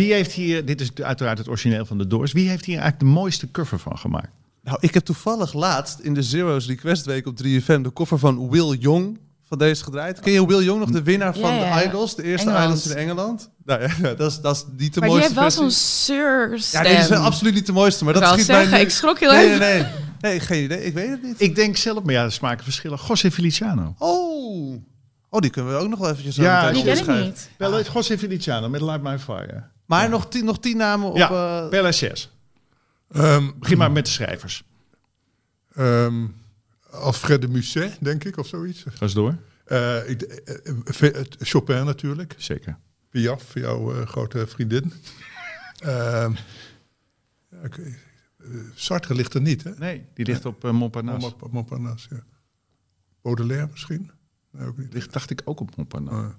[0.00, 3.04] Wie heeft hier, dit is uiteraard het origineel van de Doors, wie heeft hier eigenlijk
[3.04, 4.30] de mooiste cover van gemaakt?
[4.62, 8.50] Nou, ik heb toevallig laatst in de Zero's Request Week op 3FM de koffer van
[8.50, 10.20] Will Young van deze gedraaid.
[10.20, 11.78] Ken je Will Young nog, de winnaar van Ja, ja.
[11.78, 12.78] de Idols, de eerste Engeland.
[12.78, 13.50] Idols in Engeland?
[13.64, 16.58] Nou ja, dat is, dat is niet de Maar die mooiste heeft wel zo'n.
[16.72, 18.84] Ja, nee, die is absoluut niet de mooiste, maar Ik dat schiet mij zeggen, nu-
[18.84, 19.58] ik schrok heel nee, even.
[19.58, 21.40] Nee, nee, nee, geen idee, ik weet het niet.
[21.40, 22.98] Ik denk zelf, maar ja, de smaken verschillen.
[23.08, 23.94] José Feliciano.
[23.98, 24.82] Oh.
[25.28, 27.50] oh, die kunnen we ook nog wel eventjes Ja, meteen Die ken ik niet.
[27.56, 29.64] Wel, het José Feliciano met Light My Fire.
[29.90, 31.16] Maar nog tien, nog tien namen op...
[31.16, 32.28] ja, eh, Père Lachaise.
[33.08, 34.64] Ehm, Begin maar met de schrijvers.
[35.72, 36.26] ehm,
[36.90, 38.82] Alfred de Musset, denk ik, of zoiets.
[38.88, 39.36] Ga eens door.
[39.64, 42.34] Eh, ik, eh, eh, Chopin natuurlijk.
[42.38, 42.78] Zeker.
[43.08, 44.92] Piaf, jouw eh, grote vriendin.
[45.78, 46.32] Ehm.
[47.50, 47.86] Eh,
[48.74, 49.70] Sartre ligt er niet, hè?
[49.78, 51.34] Nee, die ligt op uh, Montparnasse.
[51.40, 52.22] Mont- Montparnasse, ja.
[53.22, 54.10] Baudelaire misschien?
[54.50, 54.92] Nee, ook niet.
[54.92, 56.34] Ligt, dacht ik, ook op Montparnasse.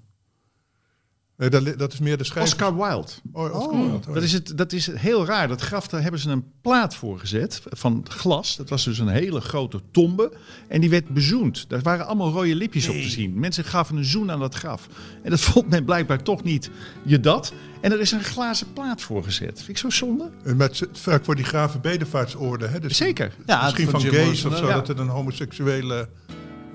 [1.42, 2.54] Nee, dat, dat is meer de schrijver.
[2.54, 3.12] Oscar Wilde.
[3.32, 5.48] Oh, Oscar Wilde, oh, Dat is, het, dat is heel raar.
[5.48, 8.56] Dat graf, daar hebben ze een plaat voor gezet van glas.
[8.56, 10.32] Dat was dus een hele grote tombe.
[10.68, 11.70] En die werd bezoend.
[11.70, 13.40] Daar waren allemaal rode lipjes op te zien.
[13.40, 14.88] Mensen gaven een zoen aan dat graf.
[15.24, 16.70] En dat vond men blijkbaar toch niet
[17.04, 17.54] je dat.
[17.82, 19.58] En er is een glazen plaat voor gezet.
[19.58, 20.30] Vind ik zo zonde?
[20.44, 22.80] En Met, z- vaak voor die graven bedevaartsorde, hè?
[22.80, 23.34] Dus Zeker.
[23.46, 24.74] Ja, misschien van gays of zo, ja.
[24.74, 26.10] dat het een homoseksuele,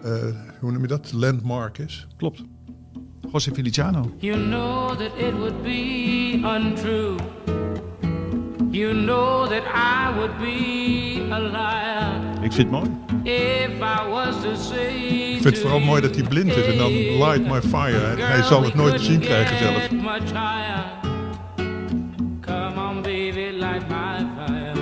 [0.02, 0.12] eh,
[0.61, 2.07] hoe noem je dat, landmark is.
[2.16, 2.42] Klopt.
[3.32, 4.10] José Feliciano.
[4.20, 7.16] You know that it would be untrue.
[8.70, 12.90] You know that I would be a liar Ik vind het mooi.
[13.24, 14.94] if I was to say.
[15.34, 17.98] Ik vind het vooral mooi dat hij blind is en dan light my fire.
[17.98, 19.88] Hij, hij zal het nooit te zien krijgen zelf.
[22.40, 24.75] Come on, baby, light my fire.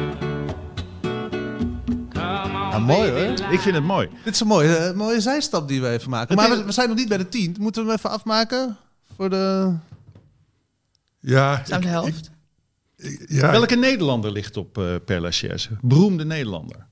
[2.75, 3.53] Ja, mooi, hoor.
[3.53, 4.09] Ik vind het mooi.
[4.25, 6.37] Dit is een mooie, eh, mooie zijstap die we even maken.
[6.37, 7.57] Maar we, we zijn nog niet bij de tien.
[7.59, 8.77] Moeten we hem even afmaken?
[9.17, 9.75] Voor de...
[11.21, 12.31] Ja, Staan de ik- helft.
[12.97, 15.69] ik- ja, Welke Nederlander ligt op uh, Père Lachaise?
[15.81, 16.87] Beroemde Nederlander.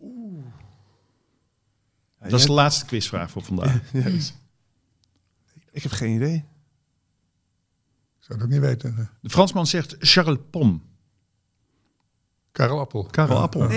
[2.29, 3.81] Dat is de laatste quizvraag voor vandaag.
[5.73, 6.35] Ik heb geen idee.
[6.35, 6.45] Ik
[8.29, 9.11] zou het ook niet weten.
[9.21, 10.83] De Fransman zegt Charles Pom.
[12.53, 13.03] Karel Appel.
[13.05, 13.69] Karel Ja, Appel.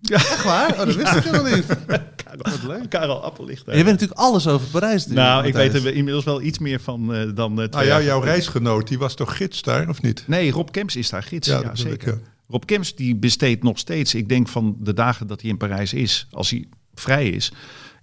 [0.00, 0.16] Ja.
[0.16, 0.70] Echt waar?
[0.70, 1.66] Oh, dat wist ik helemaal niet.
[2.24, 3.76] Karel, Karel Appel ligt daar.
[3.76, 5.06] Je weet natuurlijk alles over Parijs.
[5.06, 7.84] nu, nou, ik weet er inmiddels wel iets meer van eh, dan eh, twee Nou
[7.84, 10.24] ja, jaar jouw reisgenoot, die was toch gids daar, of niet?
[10.26, 11.48] Nee, Rob Kemps is daar gids.
[11.48, 12.18] Ja, Ja, dat bedoel ik, zeker.
[12.22, 12.28] ja.
[12.48, 15.92] Rob Kemps die besteedt nog steeds, ik denk van de dagen dat hij in Parijs
[15.92, 17.52] is, als hij vrij is,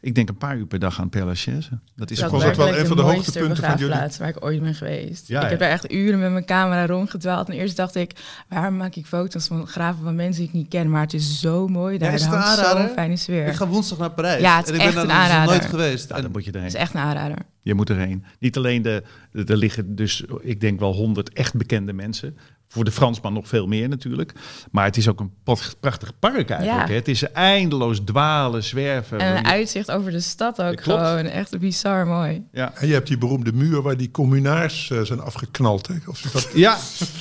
[0.05, 1.69] ik denk een paar uur per dag aan Père Lachaise.
[1.95, 2.41] Dat is Dat wel
[2.77, 5.27] een van de hoogtepunten van jullie- waar ik ooit ben geweest.
[5.27, 5.49] Ja, ik ja.
[5.49, 7.49] heb daar echt uren met mijn camera rondgedwaald.
[7.49, 8.11] En eerst dacht ik,
[8.49, 10.89] waarom maak ik foto's van graven van mensen die ik niet ken?
[10.89, 12.09] Maar het is zo mooi daar.
[12.09, 13.47] Ja, is er het zo'n fijne sfeer.
[13.47, 14.41] Ik ga woensdag naar Parijs.
[14.41, 16.09] Ja, het is en ik ben echt een dus nog nooit geweest.
[16.09, 17.37] Ja, En- dan moet je Het is echt een aanrader.
[17.61, 18.23] Je moet erheen.
[18.39, 22.37] Niet alleen de, de- er liggen dus, ik denk wel honderd echt bekende mensen.
[22.67, 24.34] Voor de Fransman nog veel meer natuurlijk.
[24.71, 26.88] Maar het is ook een pracht- prachtig park eigenlijk.
[26.88, 26.93] Ja.
[26.93, 29.19] Het is eindeloos dwalen, zwerven.
[29.19, 31.25] En een uitzicht over de stad ook gewoon.
[31.25, 32.43] Echt bizar mooi.
[32.51, 32.73] Ja.
[32.75, 35.88] En je hebt die beroemde muur waar die communaars eh, zijn afgeknald.
[35.88, 35.93] Hè?
[36.06, 36.78] Of is dat ja,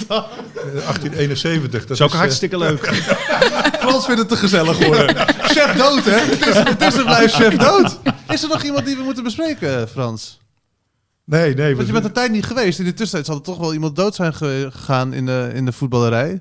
[0.09, 0.23] eh,
[0.73, 1.81] 1871?
[1.87, 2.87] Dat dat is ook eh, hartstikke leuk.
[3.81, 5.17] Frans vindt het te gezellig worden.
[5.43, 6.19] chef dood, hè?
[6.19, 7.99] Het is, het is en blijft chef dood.
[8.29, 10.39] Is er nog iemand die we moeten bespreken, Frans?
[11.25, 11.75] Nee, nee.
[11.75, 12.79] Want je bent de tijd niet geweest.
[12.79, 15.65] In de tussentijd zal er toch wel iemand dood zijn ge- gegaan in de, in
[15.65, 16.41] de voetballerij.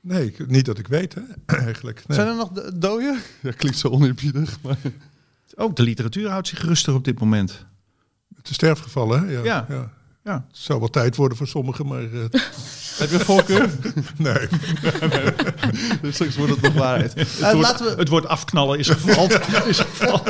[0.00, 1.20] Nee, niet dat ik weet, hè?
[1.66, 2.02] eigenlijk.
[2.06, 2.16] Nee.
[2.18, 3.18] Zijn er nog do- doden?
[3.42, 4.56] Ja, klinkt zo oneerbiedig.
[4.62, 4.76] Maar...
[5.56, 7.66] Ook de literatuur houdt zich rustig op dit moment.
[8.42, 9.32] De sterfgevallen, hè?
[9.32, 9.42] Ja.
[9.42, 9.66] Ja.
[9.68, 9.90] ja.
[10.24, 10.44] Ja.
[10.48, 12.10] Het zou wel tijd worden voor sommigen, maar eh,
[13.00, 13.70] Heb je voorkeur?
[14.16, 14.48] nee.
[16.02, 17.14] Dus Straks wordt het nog waarheid.
[17.14, 17.94] Het, Eh, woord, laten we...
[18.00, 19.32] het woord afknallen is gevald.
[19.66, 20.22] is gevallen.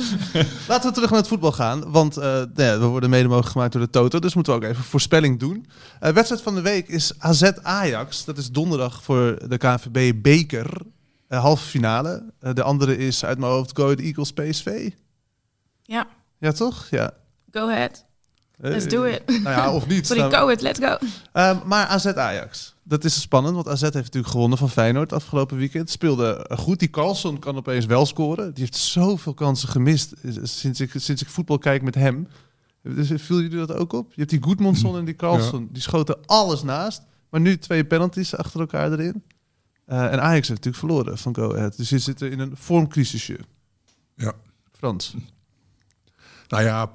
[0.68, 1.90] Laten we terug naar het voetbal gaan.
[1.90, 4.18] Want eh, nou ja, we worden mede mogelijk gemaakt door de Toto.
[4.18, 5.66] Dus moeten we ook even voorspelling doen.
[6.00, 8.24] Eh wedstrijd van de week is AZ Ajax.
[8.24, 10.68] Dat is donderdag voor de KNVB Beker.
[11.28, 12.32] eh, halve finale.
[12.52, 14.90] De andere is uit mijn hoofd Go Ahead Eagles PSV.
[15.82, 16.06] Ja,
[16.38, 16.86] Ja, toch?
[16.90, 17.10] Ja.
[17.52, 18.04] go ahead.
[18.58, 19.22] Let's do it.
[19.26, 20.06] Nou ja, of niet.
[20.16, 20.96] Sorry, go it, let's go.
[21.32, 22.74] Ehm, maar AZ Ajax.
[22.88, 25.90] Dat is spannend, want AZ heeft natuurlijk gewonnen van Feyenoord afgelopen weekend.
[25.90, 26.78] Speelde eh, goed.
[26.78, 28.54] Die Carlson kan opeens wel scoren.
[28.54, 32.28] Die heeft zoveel kansen gemist eh, sinds ik, sinds ik voetbal kijk met hem.
[32.82, 34.08] Dus viel jullie dat ook op?
[34.08, 35.68] Je hebt die Goedmondson en die Carlson.
[35.72, 37.02] Die schoten alles naast.
[37.30, 39.22] Maar nu twee penalties achter elkaar erin.
[39.84, 41.76] Eh, en Ajax heeft natuurlijk verloren van Go Ahead.
[41.76, 43.38] Dus die zitten in een vormcrisisje.
[44.14, 44.32] Ja.
[44.72, 45.14] Frans.
[46.48, 46.90] Nou ja,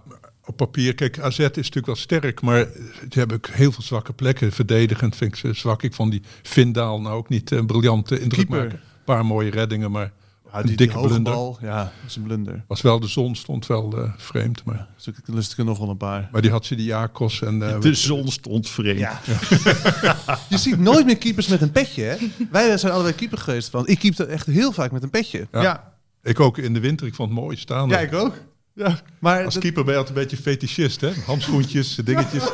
[0.45, 2.65] op papier, kijk, AZ is natuurlijk wel sterk, maar
[3.01, 4.51] die hebben ook heel veel zwakke plekken.
[4.51, 5.83] Verdedigend vind ik ze zwak.
[5.83, 8.63] Ik vond die Vindaal nou ook niet een briljante indruk Keeper.
[8.63, 8.79] maken.
[8.83, 10.11] Een paar mooie reddingen, maar
[10.53, 11.33] Ja, een die, dikke die blunder.
[11.33, 11.57] bal.
[11.61, 12.63] Ja, dat is een blunder.
[12.67, 14.63] Was wel de zon, stond wel eh, vreemd.
[14.63, 16.29] Maar, Dus ik lust ik er nog wel een paar.
[16.31, 17.61] maar die had ze die Jacos en...
[17.73, 18.99] eh, De zon stond vreemd.
[20.49, 22.15] Je ziet nooit meer keepers met een petje, hè?
[22.51, 23.69] Wij zijn allebei keeper geweest.
[23.69, 23.87] Van.
[23.87, 25.47] Ik keepte echt heel vaak met een petje.
[25.51, 25.61] Ja.
[25.61, 25.93] Ja.
[26.23, 27.89] Ik ook in de winter, ik vond het mooi staan.
[27.89, 28.33] Ja, ik ook.
[28.73, 28.99] Ja.
[29.19, 31.11] Maar Als dat- keeper ben je altijd een beetje fetischist, hè?
[31.25, 32.43] Handschoentjes, dingetjes.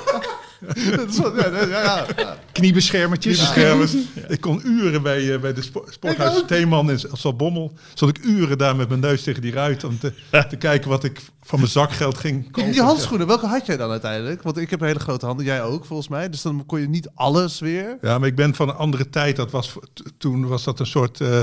[0.96, 2.38] Dat is ja, ja, ja, ja.
[2.52, 3.40] Kniebeschermertjes.
[3.40, 3.94] beschermers.
[4.28, 7.74] Ik kon uren bij, eh, bij de spo- sporthuis Theeman in Zaltbommel.
[7.94, 10.14] Zat ik uren daar met mijn neus tegen die ruit om te,
[10.50, 12.72] te kijken wat ik van mijn zakgeld ging kopen.
[12.72, 14.42] Die handschoenen, welke had jij dan uiteindelijk?
[14.44, 16.30] Want ik heb hele grote handen, jij ook volgens mij.
[16.30, 17.98] Dus dan kon je niet alles weer.
[18.02, 19.36] Ja, maar ik ben van een andere tijd.
[19.36, 19.76] Dat was,
[20.18, 21.40] toen was dat een soort eh,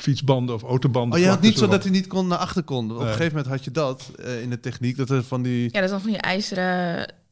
[0.00, 1.18] fietsbanden of autobanden.
[1.18, 2.90] Oh, je had niet zo dat hij niet kon naar achter kon.
[2.92, 4.96] Op een gegeven moment had je dat eh, in de techniek.
[4.96, 5.62] Dat er van die...
[5.62, 6.64] Ja, dat is dan van die ijzeren...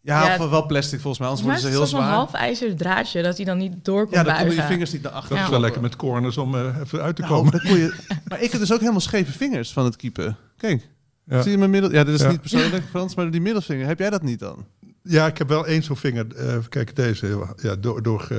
[0.01, 2.15] Ja, Ja, of wel plastic volgens mij, anders worden het ze is heel zo'n zwaar.
[2.17, 4.63] half ijzeren draadje dat hij dan niet door kon Ja, dan konden buigen.
[4.63, 5.29] je vingers niet naar achter.
[5.29, 5.51] Dat is Ja.
[5.51, 7.61] wel lekker met corners om eh, even uit te Nou, komen.
[7.79, 7.95] je...
[8.29, 10.37] Maar ik heb dus ook helemaal scheve vingers van het keepen.
[10.57, 10.89] Kijk,
[11.25, 11.43] Ja.
[11.43, 11.93] zie je mijn middel...
[11.93, 12.31] Ja, dit is Ja.
[12.31, 13.87] niet persoonlijk, Frans, maar die middelvinger.
[13.87, 14.65] Heb jij dat niet dan?
[15.03, 16.27] Ja, ik heb wel één zo'n vinger.
[16.37, 17.47] eh, kijk, deze.
[17.63, 18.39] Ja, door, door, eh,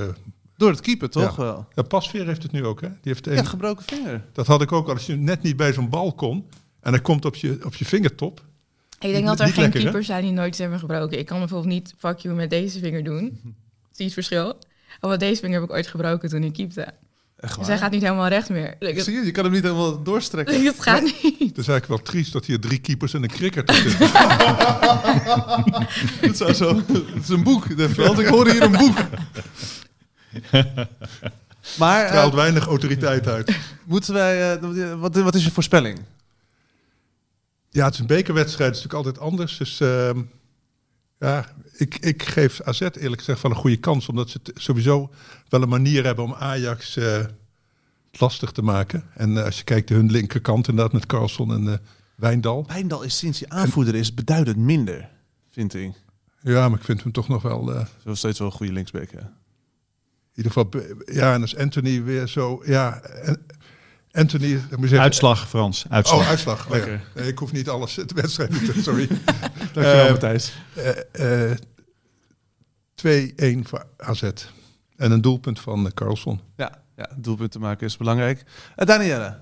[0.58, 1.44] Door het keepen, toch Ja.
[1.44, 1.68] wel?
[1.76, 2.88] ja, Pasveer heeft het nu ook, hè?
[2.88, 3.46] Die heeft Ja, één.
[3.46, 4.24] gebroken vinger.
[4.34, 4.94] Dat had ik ook al.
[4.94, 6.46] Als je net niet bij zo'n bal kon
[6.82, 8.42] en hij komt op je, op je vingertop.
[9.00, 11.20] Ik denk dat er geen lekker, keepers zijn die nooit hebben gebroken.
[11.20, 13.40] Ik kan bijvoorbeeld niet fuck you met deze vinger doen.
[13.44, 13.54] Zie
[13.92, 14.50] je het verschil?
[14.50, 16.88] Oh, want deze vinger heb ik ooit gebroken toen ik keepte.
[17.38, 18.76] Echt Dus hij gaat niet helemaal recht meer.
[18.80, 20.64] Ik- Zie je, je kan hem niet helemaal doorstrekken.
[20.66, 21.14] Het gaat niet.
[21.24, 24.10] Het is eigenlijk wel triest dat hier drie keepers en een cricket zitten.
[26.22, 28.20] Het is, zo, het is een boek, de Frans.
[28.20, 28.98] Ik hoor hier een boek.
[31.80, 33.58] Maar eh, straalt weinig autoriteit uit.
[33.84, 34.60] moeten wij...
[34.60, 36.00] eh, wat, wat is je voorspelling?
[37.70, 38.76] Ja, het is een bekerwedstrijd.
[38.76, 39.58] Het is natuurlijk altijd anders.
[39.58, 40.22] Dus ehm,
[41.20, 44.08] ja, ik, ik geef AZ eerlijk gezegd wel een goede kans.
[44.10, 45.10] Omdat ze sowieso
[45.50, 47.26] wel een manier hebben om Ajax eh,
[48.12, 49.04] lastig te maken.
[49.14, 51.78] En als je kijkt naar hun linkerkant inderdaad met Carlson en eh,
[52.16, 52.66] Wijndal.
[52.68, 55.10] Wijndal is sinds hij aanvoerder is beduidend minder,
[55.52, 55.92] vind ik.
[56.42, 57.74] Ja, maar ik vind hem toch nog wel...
[57.76, 59.20] eh, Zo steeds wel een goede linksback, hè?
[60.36, 60.70] In ieder geval,
[61.06, 62.62] ja, en als Anthony weer zo...
[62.66, 63.46] Ja, en-
[64.12, 64.46] Anthony...
[64.52, 65.86] ik moet zeggen- Uitslag, Frans.
[65.90, 66.20] Uitslag.
[66.20, 66.70] Oh, uitslag.
[66.70, 69.08] Nee, ik hoef niet alles de wedstrijd te sorry.
[69.74, 70.54] Dankjewel, Eh, Matthijs.
[71.12, 71.58] Eh, eh,
[72.96, 74.24] 2-1 voor AZ.
[74.98, 76.40] En een doelpunt van eh, Carlson.
[76.58, 78.44] Ja, ja, doelpunten maken is belangrijk.
[78.78, 79.38] Uh, Danielle,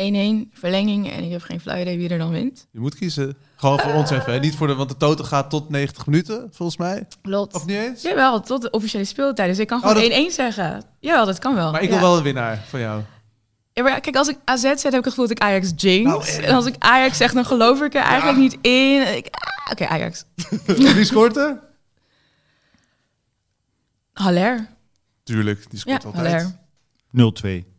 [0.00, 2.66] 1-1, verlenging en ik heb geen flauw idee wie er dan wint.
[2.70, 3.36] je moet kiezen.
[3.56, 4.38] Gewoon voor ons even, hè?
[4.38, 4.74] Niet voor de...
[4.74, 7.06] Want de total gaat tot 90 minuten, volgens mij.
[7.22, 7.54] Lot.
[7.54, 8.02] Of niet eens?
[8.02, 9.48] Jawel, tot de officiële speeltijd.
[9.48, 10.82] Dus ik kan Oh, gewoon 1-1 dat- zeggen.
[11.00, 11.72] Jawel, dat kan wel.
[11.72, 11.98] Maar ik Ja.
[11.98, 13.02] wil wel een winnaar van jou.
[13.72, 16.08] Ja, maar kijk, als ik AZ zet, heb ik het gevoel dat ik Ajax jinx.
[16.10, 19.16] Nou, en- en als ik Ajax zeg, dan geloof ik er eigenlijk niet in.
[19.16, 20.24] Ik- ah, Oké, Ajax.
[20.94, 21.60] Wie scoort er?
[24.12, 24.68] Haller.
[25.22, 26.32] Tuurlijk, die Ja, scoort altijd.
[26.32, 26.56] Haller.
[27.62, 27.75] 0-2.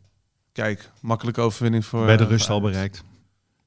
[0.58, 2.06] Kijk, makkelijke overwinning voor...
[2.06, 3.02] Bij de eh, rust voor al bereikt.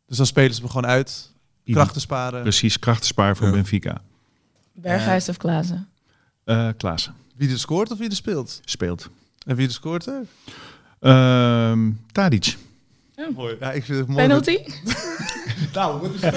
[0.08, 1.32] Dus dan spelen ze hem gewoon uit.
[1.66, 2.42] Krachten sparen.
[2.42, 3.54] Precies, krachtenspaar voor Ja.
[3.54, 4.02] Benfica.
[4.74, 5.88] Berghuis of Klaassen.
[6.44, 8.62] Eh Klaassen Wie er scoort of wie er speelt?
[8.66, 9.10] speelt.
[9.46, 10.22] En wie er scoort er?
[11.00, 12.58] Ehm Tadic.
[13.36, 13.56] Mooi.
[13.60, 14.28] Ja, ik vind het mooi.
[14.28, 14.58] Penalty?
[15.74, 16.22] Nou, wat is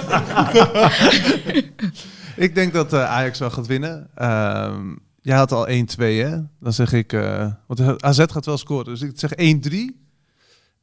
[2.46, 4.09] Ik denk dat eh, Ajax wel gaat winnen.
[4.14, 6.38] Ehm jij had al 1-2, hè?
[6.61, 7.12] Dan zeg ik...
[7.12, 8.84] eh want AZ gaat wel scoren.
[8.84, 10.03] Dus ik zeg 1-3.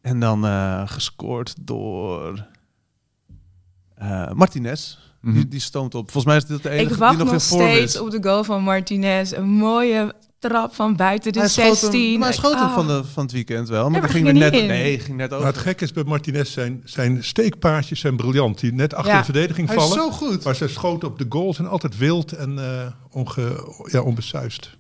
[0.02, 2.48] En dan eh, gescoord door...
[3.96, 4.98] eh, Martinez.
[5.22, 5.34] Mhm.
[5.34, 6.12] Die, die stoomt op.
[6.12, 8.44] Volgens mij is dit de enige die nog, nog in vorm steeds op de goal
[8.44, 9.32] van Martinez.
[9.32, 12.10] Een mooie trap van buiten de hij schoot 16.
[12.10, 12.74] hem, maar hij schoot hem Ah.
[12.74, 13.90] van, de, van het weekend wel.
[13.90, 14.54] Maar Ja, die maar ging ging net...
[14.54, 14.68] er in.
[14.68, 15.52] Nee, ging net Maar over.
[15.52, 18.60] het gekke is bij Martinez, zijn, zijn steekpaardjes zijn briljant.
[18.60, 19.18] Die net achter Ja.
[19.20, 19.98] de verdediging Hij is vallen.
[19.98, 20.44] zo goed.
[20.44, 24.78] Maar zijn schoten op de goal zijn altijd wild en eh onge, ja, onbesuist.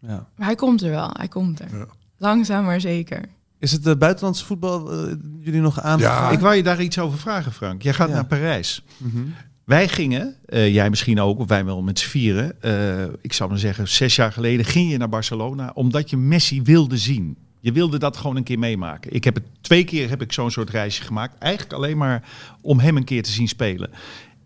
[0.00, 0.26] Ja.
[0.36, 1.10] Maar hij komt er wel.
[1.12, 1.68] Hij komt er.
[1.78, 1.86] Ja.
[2.18, 3.24] Langzaam maar zeker.
[3.60, 5.98] Is het de buitenlandse voetbal eh, jullie nog aan?
[5.98, 6.30] Ja.
[6.30, 7.82] Ik wou je daar iets over vragen, Frank.
[7.82, 8.14] Jij gaat Ja.
[8.14, 8.82] naar Parijs.
[8.96, 9.18] Mhm.
[9.64, 12.62] Wij gingen, eh, jij misschien ook, of wij wel met z'n vieren.
[12.62, 16.62] eh, ik zou maar zeggen, zes jaar geleden ging je naar Barcelona omdat je Messi
[16.62, 17.36] wilde zien.
[17.60, 19.12] Je wilde dat gewoon een keer meemaken.
[19.14, 21.38] Ik heb het twee keer heb ik zo'n soort reisje gemaakt.
[21.38, 22.28] Eigenlijk alleen maar
[22.60, 23.90] om hem een keer te zien spelen.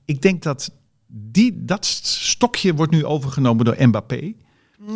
[0.05, 0.71] Ik denk dat
[1.07, 4.33] die, dat stokje wordt nu overgenomen door Mbappé.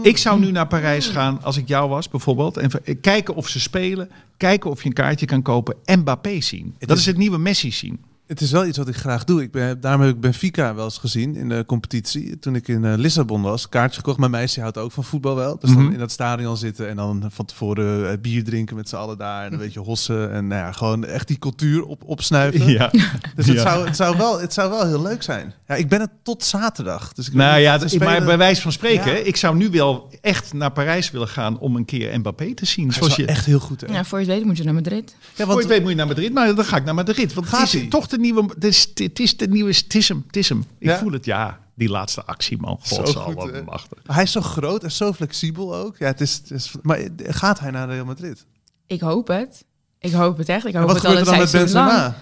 [0.03, 2.57] Ik zou nu naar Parijs gaan als ik jou was, bijvoorbeeld.
[2.57, 2.71] En
[3.01, 4.11] kijken of ze spelen.
[4.37, 5.77] Kijken of je een kaartje kan kopen.
[5.85, 6.75] Mbappé zien.
[6.79, 8.01] Dat is- is het nieuwe Messi zien.
[8.29, 9.43] Het is wel iets wat ik graag doe.
[9.43, 12.39] Ik ben, daarom heb ik Benfica wel eens gezien in de competitie.
[12.39, 14.19] Toen ik in eh, Lissabon was, kaartje gekocht.
[14.19, 15.59] Mijn meisje houdt ook van voetbal wel.
[15.59, 15.83] Dus Mhm.
[15.83, 19.19] dan in dat stadion zitten en dan van tevoren eh, bier drinken met z'n allen
[19.19, 19.47] daar.
[19.47, 22.67] En een beetje hossen en nou ja, gewoon echt die cultuur op, opsnuiven.
[22.71, 22.91] Ja.
[23.37, 23.63] Dus het, Ja.
[23.63, 25.55] zou, het, zou wel, het zou wel heel leuk zijn.
[25.69, 27.13] Ja, ik ben het tot zaterdag.
[27.13, 29.19] Dus ik Nou ja, spelen- maar bij wijze van spreken, Ja.
[29.25, 32.85] ik zou nu wel echt naar Parijs willen gaan om een keer Mbappé te zien.
[32.85, 33.81] Hij is Zoals je, echt heel goed.
[33.81, 33.87] Hè?
[33.93, 35.15] Ja, voor je het weet moet je naar Madrid.
[35.37, 37.35] Ja, Voor je het weet moet je naar Madrid, maar dan ga ik naar Madrid.
[37.35, 37.87] Want Gaat hij?
[37.87, 40.65] toch de nieuwe, het is, het is de nieuwe, het is hem, het is hem.
[40.79, 40.99] Ik Ja?
[40.99, 41.61] voel het, ja.
[41.75, 42.79] Die laatste actie, man.
[42.83, 43.63] Zo God zal hè?
[43.63, 43.99] machtig.
[44.07, 45.97] hij is zo groot en zo flexibel ook.
[45.99, 48.47] Ja, het is, het is, maar gaat hij naar Real Madrid?
[48.87, 49.65] Ik hoop het.
[49.99, 50.67] Ik hoop het echt.
[50.67, 51.53] Ik En hoop wat het al gebeurt er dan met.
[51.53, 52.17] Benzema?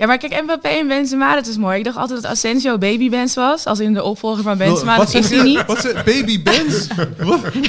[0.00, 1.78] Ja, maar kijk, Mbappé en Benzema, dat is mooi.
[1.78, 4.96] Ik dacht altijd dat Asensio baby Benz was, als in de opvolger van Benzema.
[4.96, 5.66] Dat is hij niet.
[5.66, 6.86] Wat zeg- Baby Benz?
[7.18, 7.40] Wat?
[7.52, 7.66] Ik?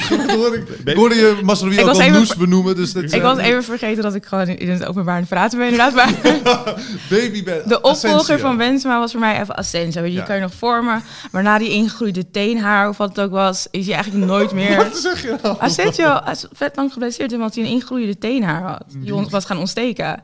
[0.85, 1.61] Ik hoorde je ook was
[1.99, 2.75] al Noes benoemen.
[2.75, 5.57] Dus dat, Ik was even vergeten dat ik gewoon in het openbaar aan het praten
[5.57, 5.93] ben, inderdaad.
[5.93, 6.13] Maar
[7.09, 7.65] Baby Benz.
[7.65, 8.37] de opvolger Asensio.
[8.37, 10.01] van Benzema was voor mij even Asensio.
[10.01, 10.23] Weet je, Ja.
[10.23, 11.03] kan je nog vormen.
[11.31, 14.75] Maar na die ingegroeide teenhaar, of wat het ook was, is hij eigenlijk nooit meer...
[14.83, 15.55] Wat zeg je nou?
[15.59, 18.83] Asensio is vet lang geblesseerd omdat hij een ingegroeide teenhaar had.
[18.97, 20.23] Die ons was gaan ontsteken.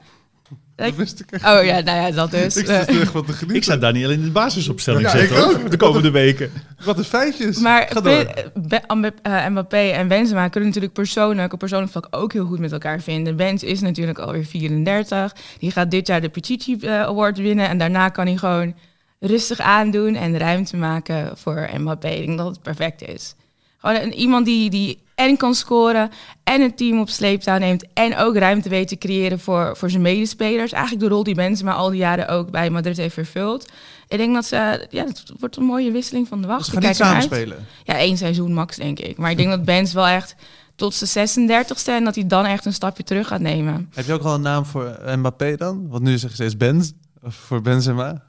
[0.76, 1.44] Dat wist ik echt.
[1.46, 2.44] Oh ja, nou ja, dat dus.
[2.44, 3.56] Ik zit er echt van te genieten.
[3.56, 5.72] Ik zou Daniel in de basisopstelling Ja, zetten ik ook.
[5.72, 6.52] de komende weken.
[6.86, 7.58] Wat een feitjes.
[7.60, 8.04] Maar Ga door.
[8.04, 12.46] Be- Be- Am- eh, Mbappé en Benzema kunnen natuurlijk persoonlijk op persoonlijk vlak ook heel
[12.46, 13.36] goed met elkaar vinden.
[13.36, 15.36] Benz is natuurlijk alweer 34.
[15.60, 17.68] Die gaat dit jaar de Pichichi eh, Award winnen.
[17.70, 18.76] En daarna kan hij gewoon
[19.20, 22.08] rustig aandoen en ruimte maken voor Mbappé.
[22.10, 23.36] Ik denk dat het perfect is.
[23.78, 26.10] Gewoon een, iemand die, die en kan scoren
[26.44, 30.02] en het team op sleeptouw neemt en ook ruimte weet te creëren voor, voor zijn
[30.02, 30.72] medespelers.
[30.72, 33.72] Eigenlijk de rol die Benzema al die jaren ook bij Madrid heeft vervuld.
[34.08, 36.66] Ik denk dat ze, ja, het wordt een mooie wisseling van de wacht.
[36.66, 37.66] Ze gaan niet samen spelen.
[37.84, 39.18] Ja, één seizoen max, denk ik.
[39.18, 40.36] Maar ik denk dat Benz wel echt
[40.76, 43.90] tot zijn 36ste en dat hij dan echt een stapje terug gaat nemen.
[43.94, 45.88] Heb je ook al een naam voor Mbappé dan?
[45.90, 46.92] Want nu zeggen ze steeds Benz.
[47.24, 48.24] Of voor Benzema.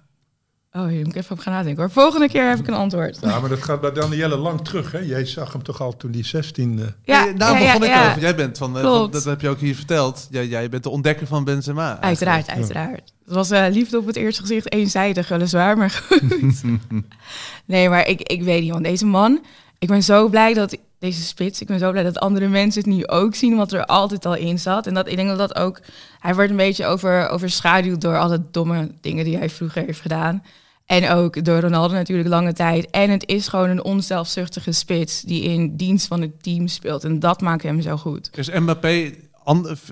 [0.76, 1.90] Oh, hier moet ik even op gaan nadenken hoor.
[1.92, 3.18] Volgende keer heb ik een antwoord.
[3.20, 4.92] Ja, maar dat gaat bij Danielle lang terug.
[4.92, 4.98] Hè?
[4.98, 6.78] Jij zag hem toch al toen hij 16...
[6.78, 8.08] eh, Ja, nou ja, begon ik ja.
[8.08, 8.20] over.
[8.20, 9.00] Jij bent van, eh, Klopt.
[9.02, 10.26] van- dat heb je ook hier verteld.
[10.30, 11.98] Jij, jij bent de ontdekker van Benzema.
[12.00, 12.04] eigenlijk.
[12.04, 13.12] Uiteraard, uiteraard.
[13.24, 16.62] Het was eh, liefde op het eerste gezicht eenzijdig, weliswaar, maar goed.
[17.64, 19.40] nee, maar ik, ik weet niet, want deze man...
[19.78, 22.90] Ik ben zo blij dat deze spits, ik ben zo blij dat andere mensen het
[22.90, 24.86] nu ook zien, wat er altijd al in zat.
[24.86, 25.80] En dat, ik denk dat dat ook...
[26.20, 30.42] Hij wordt een beetje over, overschaduwd door alle domme dingen die hij vroeger heeft gedaan.
[30.86, 32.90] En ook door Ronaldo natuurlijk lange tijd.
[32.90, 37.04] En het is gewoon een onzelfzuchtige spits die in dienst van het team speelt.
[37.04, 38.30] En dat maakt hem zo goed.
[38.34, 39.12] Is Mbappé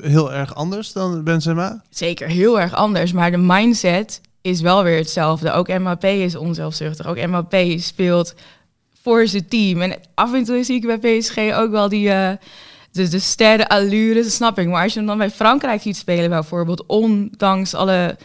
[0.01, 1.82] heel erg anders dan Benzema?
[1.90, 3.12] zeker heel erg anders.
[3.12, 5.53] Maar de mindset is wel weer hetzelfde.
[5.53, 7.07] Ook Mbappé is onzelfzuchtig.
[7.07, 8.34] Ook Mbappé speelt
[9.03, 9.80] voor zijn team.
[9.82, 12.11] En af en toe zie ik bij PSG ook wel die...
[12.11, 12.32] eh,
[12.95, 14.68] de, de sterren allure, snap ik.
[14.68, 16.86] Maar als je hem dan bij Frankrijk ziet spelen bijvoorbeeld...
[16.86, 18.16] ondanks alle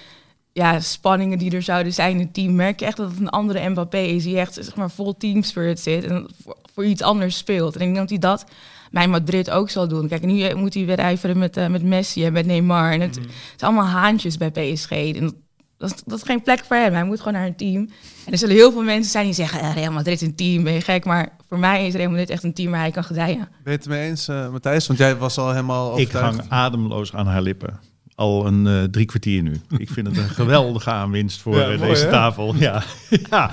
[0.60, 2.56] ja, spanningen die er zouden zijn in het team...
[2.56, 4.24] merk je echt dat het een andere Mbappé is...
[4.24, 7.76] die echt zeg maar, vol team spirit zit en voor, voor iets anders speelt.
[7.76, 8.46] En ik denk dat hij dat
[8.92, 10.08] bij Madrid ook zal doen.
[10.08, 12.92] Kijk, nu moet hij wedijveren met, eh, met Messi en met Neymar.
[12.92, 14.92] En het, het is allemaal haantjes bij PSG.
[14.92, 15.34] En dat,
[15.78, 16.94] dat, is, dat is geen plek voor hem.
[16.94, 17.90] Hij moet gewoon naar een team.
[18.26, 19.60] En er zullen heel veel mensen zijn die zeggen...
[19.60, 21.06] "Eh, Real Madrid een team, ben je gek?
[21.06, 23.38] Maar voor mij is Real Madrid echt een team waar hij kan gedijen.
[23.64, 24.88] Ben je het ermee eens, eh, Matthijs?
[24.88, 26.38] Want jij was al helemaal Ik overtuigd.
[26.38, 27.80] hang ademloos aan haar lippen.
[28.20, 29.62] Al een eh, drie kwartier nu.
[29.78, 32.12] Ik vind het een geweldige aanwinst voor Ja, eh, mooi, deze hè?
[32.12, 32.56] tafel.
[32.56, 32.84] Ja.
[33.30, 33.52] ja.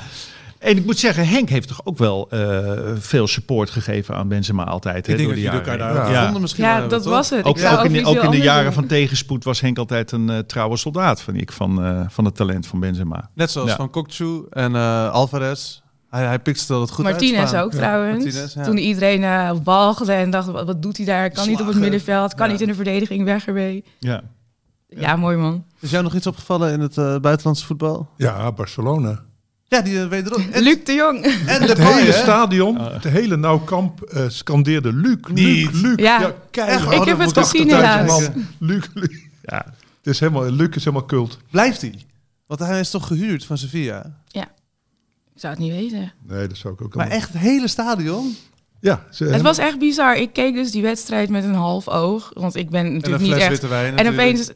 [0.59, 4.65] En ik moet zeggen, Henk heeft toch ook wel eh, veel support gegeven aan Benzema
[4.65, 5.07] altijd.
[5.07, 6.23] hè, Ik denk door dat de jullie elkaar daar Ja.
[6.25, 6.65] vonden misschien.
[6.65, 7.13] Ja, dat toch?
[7.13, 7.45] was het.
[7.45, 8.73] Ook, ook in, de, ook in de jaren doen.
[8.73, 12.37] van tegenspoed was Henk altijd een eh, trouwe soldaat, vind ik, van, eh, van het
[12.37, 13.31] talent van Benzema.
[13.35, 13.77] Net zoals Ja.
[13.77, 15.81] van Kokchu en eh, Alvarez.
[16.11, 18.25] Hij, hij pikte dat goed Martinez uit, ook trouwens.
[18.25, 18.63] Martinez, ja.
[18.65, 21.31] Toen iedereen eh walgde en dacht, wat, wat doet hij daar?
[21.31, 22.53] Kan niet op het middenveld, kan Ja.
[22.53, 23.85] niet in de verdediging, weg ermee.
[23.99, 24.23] Ja.
[24.89, 25.65] Ja, mooi man.
[25.81, 28.11] Is jou nog iets opgevallen in het eh, buitenlandse voetbal?
[28.17, 29.25] Ja, Barcelona.
[29.69, 30.47] Ja, die uh, wederom.
[30.53, 31.25] En, Luc de Jong.
[31.25, 31.31] en
[31.63, 35.73] Het Depay, hele stadion, het hele nauwkamp eh scandeerde Luc, Niet.
[35.73, 35.95] Luc, Luc.
[35.97, 36.35] Ja.
[36.51, 36.93] keihard.
[36.93, 37.01] Echt?
[37.01, 38.29] Ik heb het gezien 80.000 helaas.
[38.59, 39.17] Luc, Luc.
[39.43, 39.65] Ja.
[40.03, 41.39] Het is helemaal, Luc is helemaal cult.
[41.51, 41.95] Blijft hij?
[42.47, 44.17] Want hij is toch gehuurd van Sevilla?
[45.35, 46.13] Ik zou het niet weten.
[46.27, 48.37] Nee, dat zou ik ook Maar allemaal- echt het hele stadion?
[48.81, 50.17] Ja, ze, Het was echt bizar.
[50.17, 52.31] Ik keek dus die wedstrijd met een half oog.
[52.35, 53.51] Want ik ben En een natuurlijk niet fles echt...
[53.51, 54.23] witte wijn En natuurlijk.
[54.37, 54.51] opeens,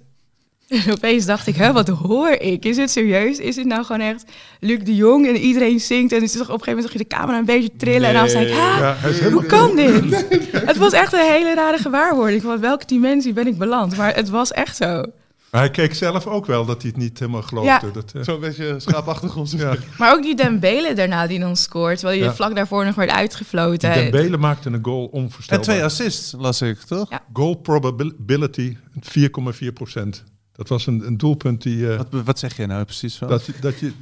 [0.71, 2.65] en opeens dacht ik, hè, wat hoor ik?
[2.65, 3.39] Is het serieus?
[3.39, 4.25] Is het nou gewoon echt
[4.61, 6.13] Luc de Jong en iedereen zingt?
[6.13, 8.09] En het is toch op een gegeven moment zag je de camera een beetje trillen.
[8.09, 8.97] En dan zei ik, Ja,
[9.31, 10.27] hoe kan dit?
[10.71, 12.43] Het was echt een hele rare gewaarwording.
[12.43, 13.97] Van welke dimensie ben ik beland?
[13.97, 15.03] Maar het was echt zo.
[15.51, 17.71] Maar hij keek zelf ook wel dat hij het niet helemaal geloofde.
[17.71, 17.93] Ja.
[17.93, 19.53] Dat, eh, Zo'n beetje schaapachtig ons.
[19.53, 19.75] ja.
[19.99, 21.99] Maar ook die Dembele daarna die dan scoort.
[21.99, 22.35] Terwijl je Ja.
[22.35, 23.93] vlak daarvoor nog werd uitgefloten.
[23.93, 25.65] Dembele maakte een goal En onvoorstelbaar.
[25.65, 27.11] twee assists, las ik, toch?
[27.11, 27.23] Ja.
[27.33, 30.25] Goal probability 4,4 procent.
[30.61, 31.91] Dat was een, een doelpunt die...
[31.91, 33.29] eh, Wat, wat zeg jij nou precies van?
[33.29, 33.93] dat, je- dat je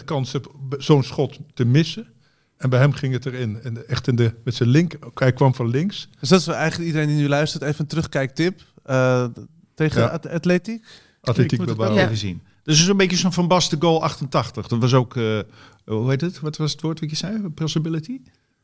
[0.00, 0.48] 96% kans hebt
[0.78, 2.06] zo'n schot te missen.
[2.56, 3.62] En bij hem ging het erin.
[3.62, 6.08] En echt in de, met zijn link, hij kwam van links.
[6.20, 8.60] Dus dat is eigenlijk iedereen die nu luistert, even een terugkijktip.
[8.84, 9.24] Eh
[9.74, 10.06] tegen Ja.
[10.08, 10.84] At- Atletiek.
[11.20, 11.94] Atletiek wel Bilbao.
[11.94, 12.04] Ja.
[12.04, 12.42] even zien.
[12.62, 14.66] Dus zo'n beetje zo'n Van Basten goal 88.
[14.66, 15.38] Dat was ook, eh,
[15.84, 16.40] hoe heet het?
[16.40, 17.48] Wat was het woord wat je zei?
[17.48, 18.20] Possibility?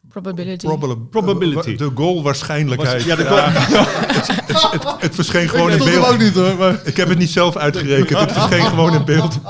[0.08, 0.66] Probability.
[1.10, 1.70] Probability.
[1.70, 3.02] eh, De goal waarschijnlijkheid.
[3.04, 4.26] Ja, de goal- het,
[4.72, 6.06] het, het verscheen gewoon in beeld.
[6.06, 6.80] ook niet hoor, maar...
[6.84, 8.20] Ik heb het niet zelf uitgerekend.
[8.20, 9.38] Het verscheen gewoon in beeld.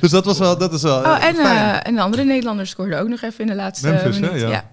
[0.00, 1.74] Dus dat was wel, dat is wel Oh, en, fijn.
[1.80, 4.40] eh, en de andere Nederlanders scoorden ook nog even in de laatste Memphis, hè, minuut.
[4.40, 4.70] ja.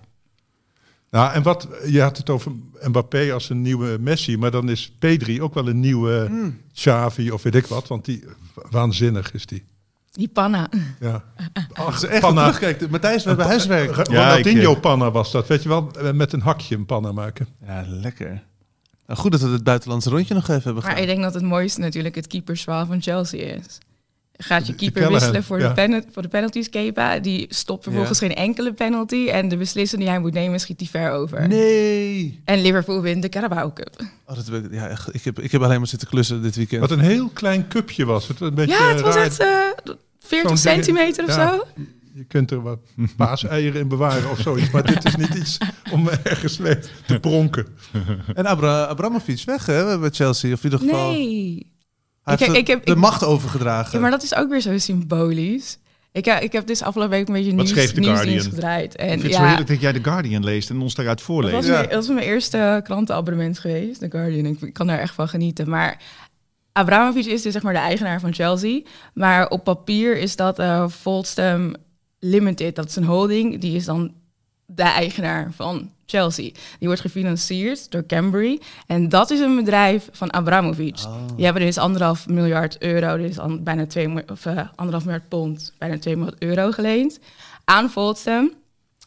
[1.11, 4.91] Nou, en wat, je had het over Mbappé als een nieuwe Messi, maar dan is
[4.99, 6.61] Pedri ook wel een nieuwe Hmm.
[6.73, 8.23] Xavi of weet ik wat, want die,
[8.69, 9.63] waanzinnig is die.
[10.17, 10.69] Die panna.
[10.99, 11.23] Ja.
[11.73, 12.41] Als je echt Panna.
[12.43, 13.95] Terugkijkt, Matthijs, we hebben huiswerk.
[13.95, 16.85] Ja, Ronaldinho ik, eh, panna was dat, weet je wel, eh, met een hakje een
[16.85, 17.47] panna maken.
[17.65, 18.43] Ja, lekker.
[19.07, 21.01] Nou, goed dat we het buitenlandse rondje nog even hebben Maar gedaan.
[21.01, 23.77] ik denk dat het mooiste natuurlijk het keepersverhaal van Chelsea is.
[24.39, 25.67] Gaat je De- de keeper wisselen voor, ja.
[25.67, 27.19] de penal- voor de penalties, Kepa.
[27.19, 29.27] Die stopt vervolgens geen enkele penalty.
[29.29, 31.47] En de beslissing die hij moet nemen, schiet hij ver over.
[31.47, 32.41] Nee.
[32.45, 34.01] En Liverpool wint de Carabao Cup.
[34.25, 36.81] Oh, dat, ik- ja, echt, ik, heb, ik heb alleen maar zitten klussen dit weekend.
[36.81, 38.39] Wat een heel klein cupje was het.
[38.41, 39.23] Een beetje Ja, het was raar.
[39.25, 39.47] echt eh
[40.27, 41.49] 40 Zo'n ding- centimeter of ja.
[41.55, 41.63] zo.
[42.13, 42.79] Je kunt er wat
[43.17, 44.71] paaseieren in bewaren of zoiets.
[44.71, 45.57] Maar dit is niet iets
[45.91, 47.67] om ergens mee te pronken.
[48.35, 50.53] En Abra Abramovic weg hè, bij Chelsea.
[50.53, 51.71] Of in ieder geval, Nee.
[52.23, 53.91] hij Ik- heeft de, ik heb- de ik- macht overgedragen.
[53.93, 55.77] Ja, maar dat is ook weer zo symbolisch.
[56.11, 58.53] Ik, ik heb dus afgelopen week een beetje nieuws, schreef de nieuwsdienst Guardian?
[58.53, 58.93] gedraaid.
[58.93, 61.17] Ik En vind het zo ja, heerlijk dat jij de Guardian leest en ons daaruit
[61.17, 61.55] dat voorleest.
[61.55, 61.71] was, Ja.
[61.71, 64.45] mijn, dat was mijn eerste krantenabonnement geweest, The Guardian.
[64.45, 65.69] Ik, ik kan daar echt van genieten.
[65.69, 66.01] Maar
[66.77, 68.81] Abramovic is dus zeg maar de eigenaar van Chelsea.
[69.13, 70.61] Maar op papier is dat
[70.91, 71.73] Volstem
[72.19, 72.75] Limited.
[72.75, 73.59] Dat is een holding.
[73.59, 74.13] Die is dan
[74.65, 76.49] de eigenaar van Chelsea.
[76.79, 78.61] Die wordt gefinancierd door Cambry.
[78.87, 80.95] En dat is een bedrijf van Abramovic.
[81.35, 85.73] Die hebben dus anderhalf miljard euro, dus an- bijna twee, of, eh, anderhalf miljard pond,
[85.77, 87.19] bijna 2 miljard euro geleend
[87.65, 88.53] aan Volstem.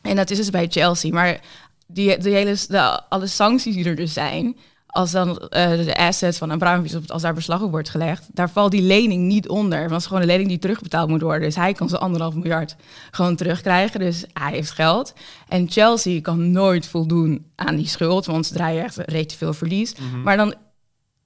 [0.02, 1.12] En dat is dus bij Chelsea.
[1.12, 1.40] Maar
[1.86, 4.56] die, de hele, de, alle sancties die er dus zijn,
[4.90, 8.50] als dan eh, de assets van Abramovic, op- als daar beslag op wordt gelegd, daar
[8.50, 9.78] valt die lening niet onder.
[9.78, 11.42] Want dat is gewoon een lening die terugbetaald moet worden.
[11.42, 12.76] Dus hij kan zijn anderhalf miljard
[13.10, 14.00] gewoon terugkrijgen.
[14.00, 15.12] Dus hij heeft geld.
[15.48, 19.94] En Chelsea kan nooit voldoen aan die schuld, want ze draaien echt reet veel verlies.
[20.22, 20.54] Maar dan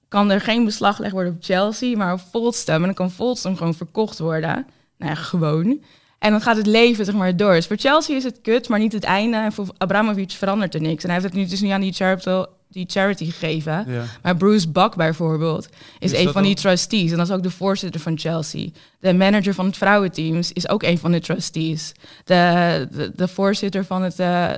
[0.07, 2.75] kan er geen beslag gelegd worden op Chelsea, maar op Volstem.
[2.75, 4.65] En dan kan Volstem gewoon verkocht worden.
[4.97, 5.83] Nou ja, gewoon.
[6.19, 7.53] En dan gaat het leven zeg maar door.
[7.53, 9.37] Dus voor Chelsea is het kut, maar niet het einde.
[9.37, 11.03] En voor Abramovic verandert er niks.
[11.03, 13.85] En hij heeft het nu dus nu aan die charity, die charity gegeven.
[13.87, 14.03] Ja.
[14.21, 17.11] Maar Bruce Buck bijvoorbeeld is, Is een van die trustees.
[17.11, 18.69] En dat is ook de voorzitter van Chelsea.
[18.99, 21.91] De manager van het vrouwenteams is ook een van de trustees.
[22.23, 24.49] De, de, de voorzitter van het, eh,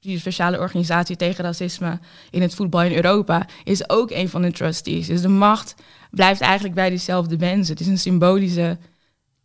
[0.00, 1.98] die speciale organisatie tegen racisme
[2.30, 5.06] in het voetbal in Europa is ook een van de trustees.
[5.06, 5.74] Dus de macht
[6.10, 7.72] blijft eigenlijk bij diezelfde mensen.
[7.72, 8.76] Het is een symbolische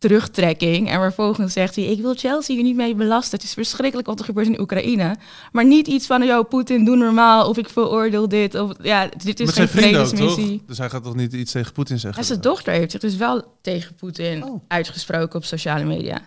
[0.02, 0.90] terugtrekking.
[0.90, 3.38] En vervolgens zegt hij, ik wil Chelsea hier niet mee belasten.
[3.38, 5.16] Het is verschrikkelijk wat er gebeurt in Oekraïne.
[5.52, 7.48] Maar niet iets van, yo, Poetin, doe normaal.
[7.48, 8.54] Of ik veroordeel dit.
[8.54, 10.62] Of, ja, dit is geen vredesmissie.
[10.66, 12.20] Dus hij gaat toch niet iets tegen Poetin zeggen?
[12.20, 14.60] En zijn dochter heeft zich dus wel tegen Poetin Oh.
[14.68, 16.20] uitgesproken op sociale media.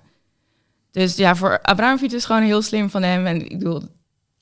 [0.91, 3.25] Dus ja, voor Abramovic is gewoon heel slim van hem.
[3.25, 3.81] En ik bedoel,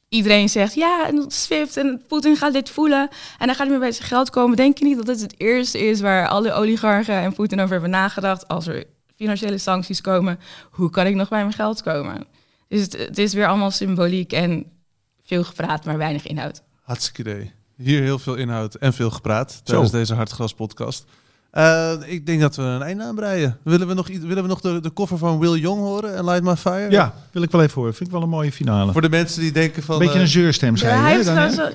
[0.09, 3.09] iedereen zegt ja, en Swift en Poetin gaat dit voelen.
[3.39, 4.57] En dan gaat hij meer bij zijn geld komen.
[4.57, 7.89] Denk je niet dat dit het eerste is waar alle oligarchen en Poetin over hebben
[7.89, 8.83] nagedacht als er
[9.15, 10.39] financiële sancties komen?
[10.71, 12.25] Hoe kan ik nog bij mijn geld komen?
[12.67, 14.65] Dus het, het is weer allemaal symboliek en
[15.23, 16.61] veel gepraat, maar weinig inhoud.
[16.81, 17.51] Hartstikke idee.
[17.77, 21.05] Hier heel veel inhoud en veel gepraat tijdens deze Hartgras podcast.
[21.51, 23.57] Eh, ik denk dat we een einde aanbreien.
[23.63, 26.25] Willen we nog, iets- willen we nog de, de koffer van Will Young horen en
[26.25, 26.91] Light My Fire?
[26.91, 27.93] Ja, wil ik wel even horen.
[27.93, 28.91] Vind ik wel een mooie finale.
[28.91, 29.93] Voor de mensen die denken van...
[29.95, 30.99] Een beetje eh, een zeurstem Ja, zijn.
[30.99, 31.69] hij hè, heeft dan, zo...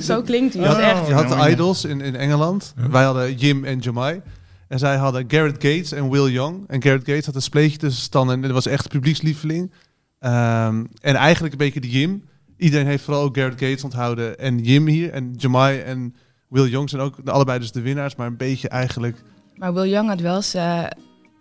[0.00, 0.62] Zo klinkt hij.
[0.64, 1.06] Dat is echt...
[1.06, 2.74] Je had de Idols in, in Engeland.
[2.90, 4.22] Wij hadden Jim en Jamai.
[4.68, 6.64] En zij hadden Garrett Gates en Will Young.
[6.68, 9.72] En Garrett Gates had een spleetje tussen staan en dat was echt publiekslieveling.
[10.18, 12.24] Ehm, en eigenlijk een beetje de Jim.
[12.56, 15.10] Iedereen heeft vooral ook Garrett Gates onthouden en Jim hier.
[15.10, 16.14] En Jamai en
[16.48, 18.16] Will Young zijn ook allebei dus de winnaars.
[18.16, 19.22] Maar een beetje eigenlijk
[19.54, 20.96] Maar Will Young had wel zijn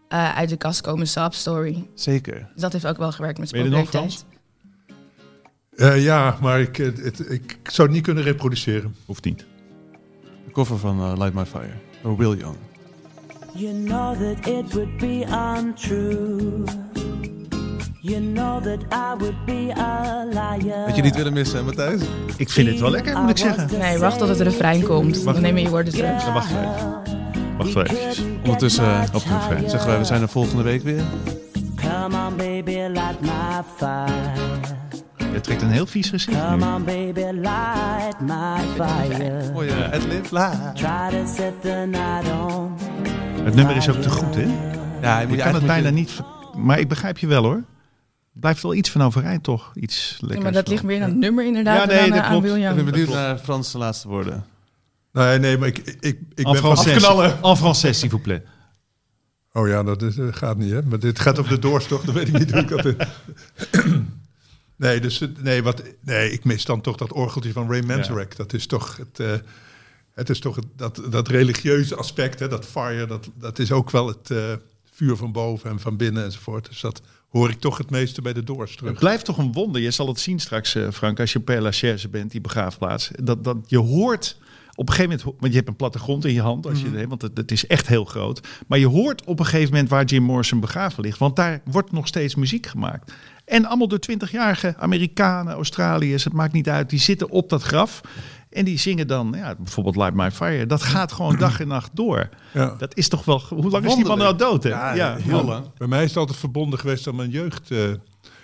[0.08, 1.88] eh, uit de kast komen sob story.
[1.94, 2.48] zeker.
[2.54, 4.26] Dus dat heeft ook wel gewerkt met populariteit.
[5.76, 8.96] Eh, ja, maar ik, eh, het, ik zou het niet kunnen reproduceren.
[9.06, 9.46] Hoeft niet.
[10.46, 11.74] De cover van Light My Fire.
[12.02, 12.58] Door Will Young.
[13.58, 16.64] You know that it would be untrue.
[18.02, 20.86] You know that I would be a liar.
[20.86, 22.02] Had je niet willen missen, Matthijs?
[22.38, 23.80] Ik vind het wel lekker, moet ik zeggen.
[23.80, 25.24] Nee, wacht tot het refrein komt.
[25.24, 26.24] Dan neem je je woorden terug.
[26.24, 27.04] Dan wacht even.
[27.58, 28.40] Wacht wel even.
[28.44, 29.70] Ondertussen eh, Op de refrein.
[29.70, 31.04] zeggen wij, we zijn er volgende week weer.
[31.76, 34.32] Come on, baby, light my fire.
[35.34, 36.44] Je trekt een heel vies gezicht nu.
[36.50, 39.52] Come on, baby, light my fire.
[39.54, 40.26] Mooie adlib.
[40.74, 42.85] Try to set the night on.
[43.46, 44.48] Het nummer is ook te goed, hè?
[45.02, 46.22] Ja, je kan het bijna niet...
[46.58, 47.64] Maar ik begrijp je wel, hoor.
[48.32, 49.72] Blijft wel iets van overeind, toch?
[49.76, 50.38] Iets lekkers.
[50.38, 51.78] Ja, maar dat ligt meer aan het nummer inderdaad.
[51.80, 52.58] Ja, nee, dan dat aan, aan klopt.
[52.58, 54.46] Ik ben benieuwd naar Frans de laatste woorden.
[55.12, 56.96] Nee, nee, maar ik, ik, ik En ben van français.
[56.96, 57.42] afknallen.
[57.84, 58.42] En s'il vous plaît.
[59.54, 60.82] Oh ja, dat is, eh, gaat niet, hè?
[60.84, 62.96] Maar dit gaat over de doorstocht, dan weet ik niet hoe ik dat...
[64.76, 68.36] nee, dus, nee, wat, nee, ik mis dan toch dat orgeltje van Ray Manzarek.
[68.36, 69.20] Dat is toch het...
[69.20, 69.34] eh,
[70.16, 74.08] het is toch dat, dat religieuze aspect, hè, dat fire, dat, dat is ook wel
[74.08, 74.54] het eh,
[74.92, 76.68] vuur van boven en van binnen enzovoort.
[76.68, 78.90] Dus dat hoor ik toch het meeste bij de Doors terug.
[78.90, 79.82] Het blijft toch een wonder.
[79.82, 83.12] Je zal het zien straks, eh, Frank, als je Père Lachaise bent, die begraafplaats.
[83.24, 84.38] Dat, dat je hoort
[84.76, 87.08] op een gegeven moment, want je hebt een plattegrond in je hand, als je, hè,
[87.08, 88.48] want het, het is echt heel groot.
[88.68, 91.92] Maar je hoort op een gegeven moment waar Jim Morrison begraven ligt, want daar wordt
[91.92, 93.14] nog steeds muziek gemaakt.
[93.46, 98.02] En allemaal door 20-jarige Amerikanen, Australiërs, het maakt niet uit, die zitten op dat graf.
[98.56, 100.66] En die zingen dan, ja, bijvoorbeeld Light My Fire.
[100.66, 102.30] Dat gaat gewoon dag en nacht door.
[102.54, 102.76] Ja.
[102.78, 103.42] Dat is toch wel...
[103.50, 104.70] Hoe lang is die man nou dood, hè?
[104.70, 105.66] Ja, heel lang.
[105.78, 107.72] Bij mij is het altijd verbonden geweest aan mijn jeugd.
[107.72, 107.78] eh,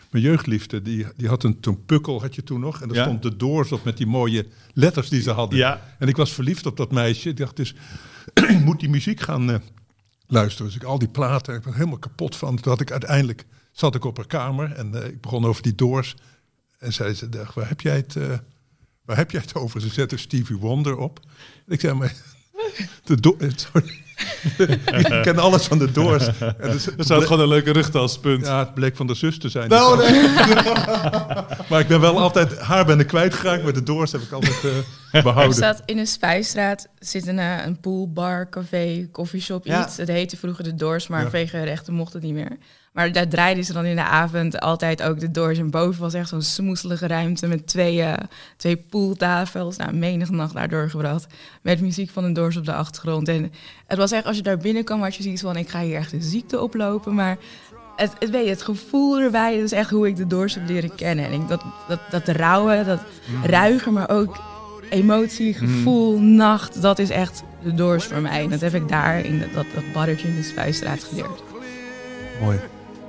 [0.10, 2.82] mijn jeugdliefde, die, die had een toen pukkel, had je toen nog.
[2.82, 3.04] En daar Ja.
[3.04, 5.58] stond de Doors op met die mooie letters die ze hadden.
[5.60, 5.82] Ja.
[6.00, 7.30] En ik was verliefd op dat meisje.
[7.30, 7.76] Ik dacht dus,
[8.34, 9.58] ik moet die muziek gaan eh,
[10.28, 10.66] luisteren.
[10.68, 12.56] Dus ik al die platen, ik was helemaal kapot van.
[12.56, 15.76] Toen had ik uiteindelijk, zat ik op haar kamer en eh, ik begon over die
[15.76, 16.16] Doors.
[16.80, 18.16] En zei ze, dacht, waar heb jij het,
[19.06, 19.82] waar heb jij het over?
[19.82, 21.20] Ze zette Stevie Wonder op.
[21.68, 22.14] Ik zei, maar...
[23.04, 24.00] De Do- eh, sorry.
[25.16, 26.28] ik ken alles van de Doors.
[26.40, 28.46] En dus, Dat zou gewoon een leuke rugtaspunt.
[28.46, 29.70] ja, het bleek van de zus te zijn.
[29.70, 30.24] Nou, Die nee.
[31.70, 34.64] maar ik ben wel altijd, haar ben ik kwijtgeraakt, maar de Doors heb ik altijd
[34.64, 34.78] eh,
[35.12, 35.56] Er behouden.
[35.56, 39.86] staat in de Spijstraat zit een, eh, een pool, bar, café, coffeeshop, Ja.
[39.86, 39.98] iets.
[39.98, 41.30] Het heette vroeger de Doors, maar Ja.
[41.30, 42.58] vanwege rechten mocht het niet meer.
[42.92, 45.58] Maar daar draaiden ze dan in de avond altijd ook de Doors.
[45.58, 48.14] En boven was echt zo'n smoeselige ruimte met twee, eh,
[48.58, 49.78] twee pooltafels.
[49.78, 51.28] Nou, menig nacht daar doorgebracht.
[51.62, 53.28] Met muziek van de Doors op de achtergrond.
[53.28, 53.52] En
[53.88, 55.56] het was echt, als je daar binnenkwam, had je zoiets van...
[55.56, 57.38] ik ga hier echt een ziekte oplopen, maar...
[57.96, 60.68] Het, het, weet je, het gevoel erbij, dat is echt hoe ik de Doors heb
[60.68, 61.26] leren kennen.
[61.26, 63.00] En ik, dat, dat, dat rauwe, dat
[63.44, 64.42] ruiger, maar ook
[64.90, 68.44] emotie, gevoel, nacht, dat is echt de Doors voor mij.
[68.44, 71.44] En dat heb ik daar in dat, dat, dat barretje in de Spuistraat geleerd.
[72.42, 72.60] Mooi.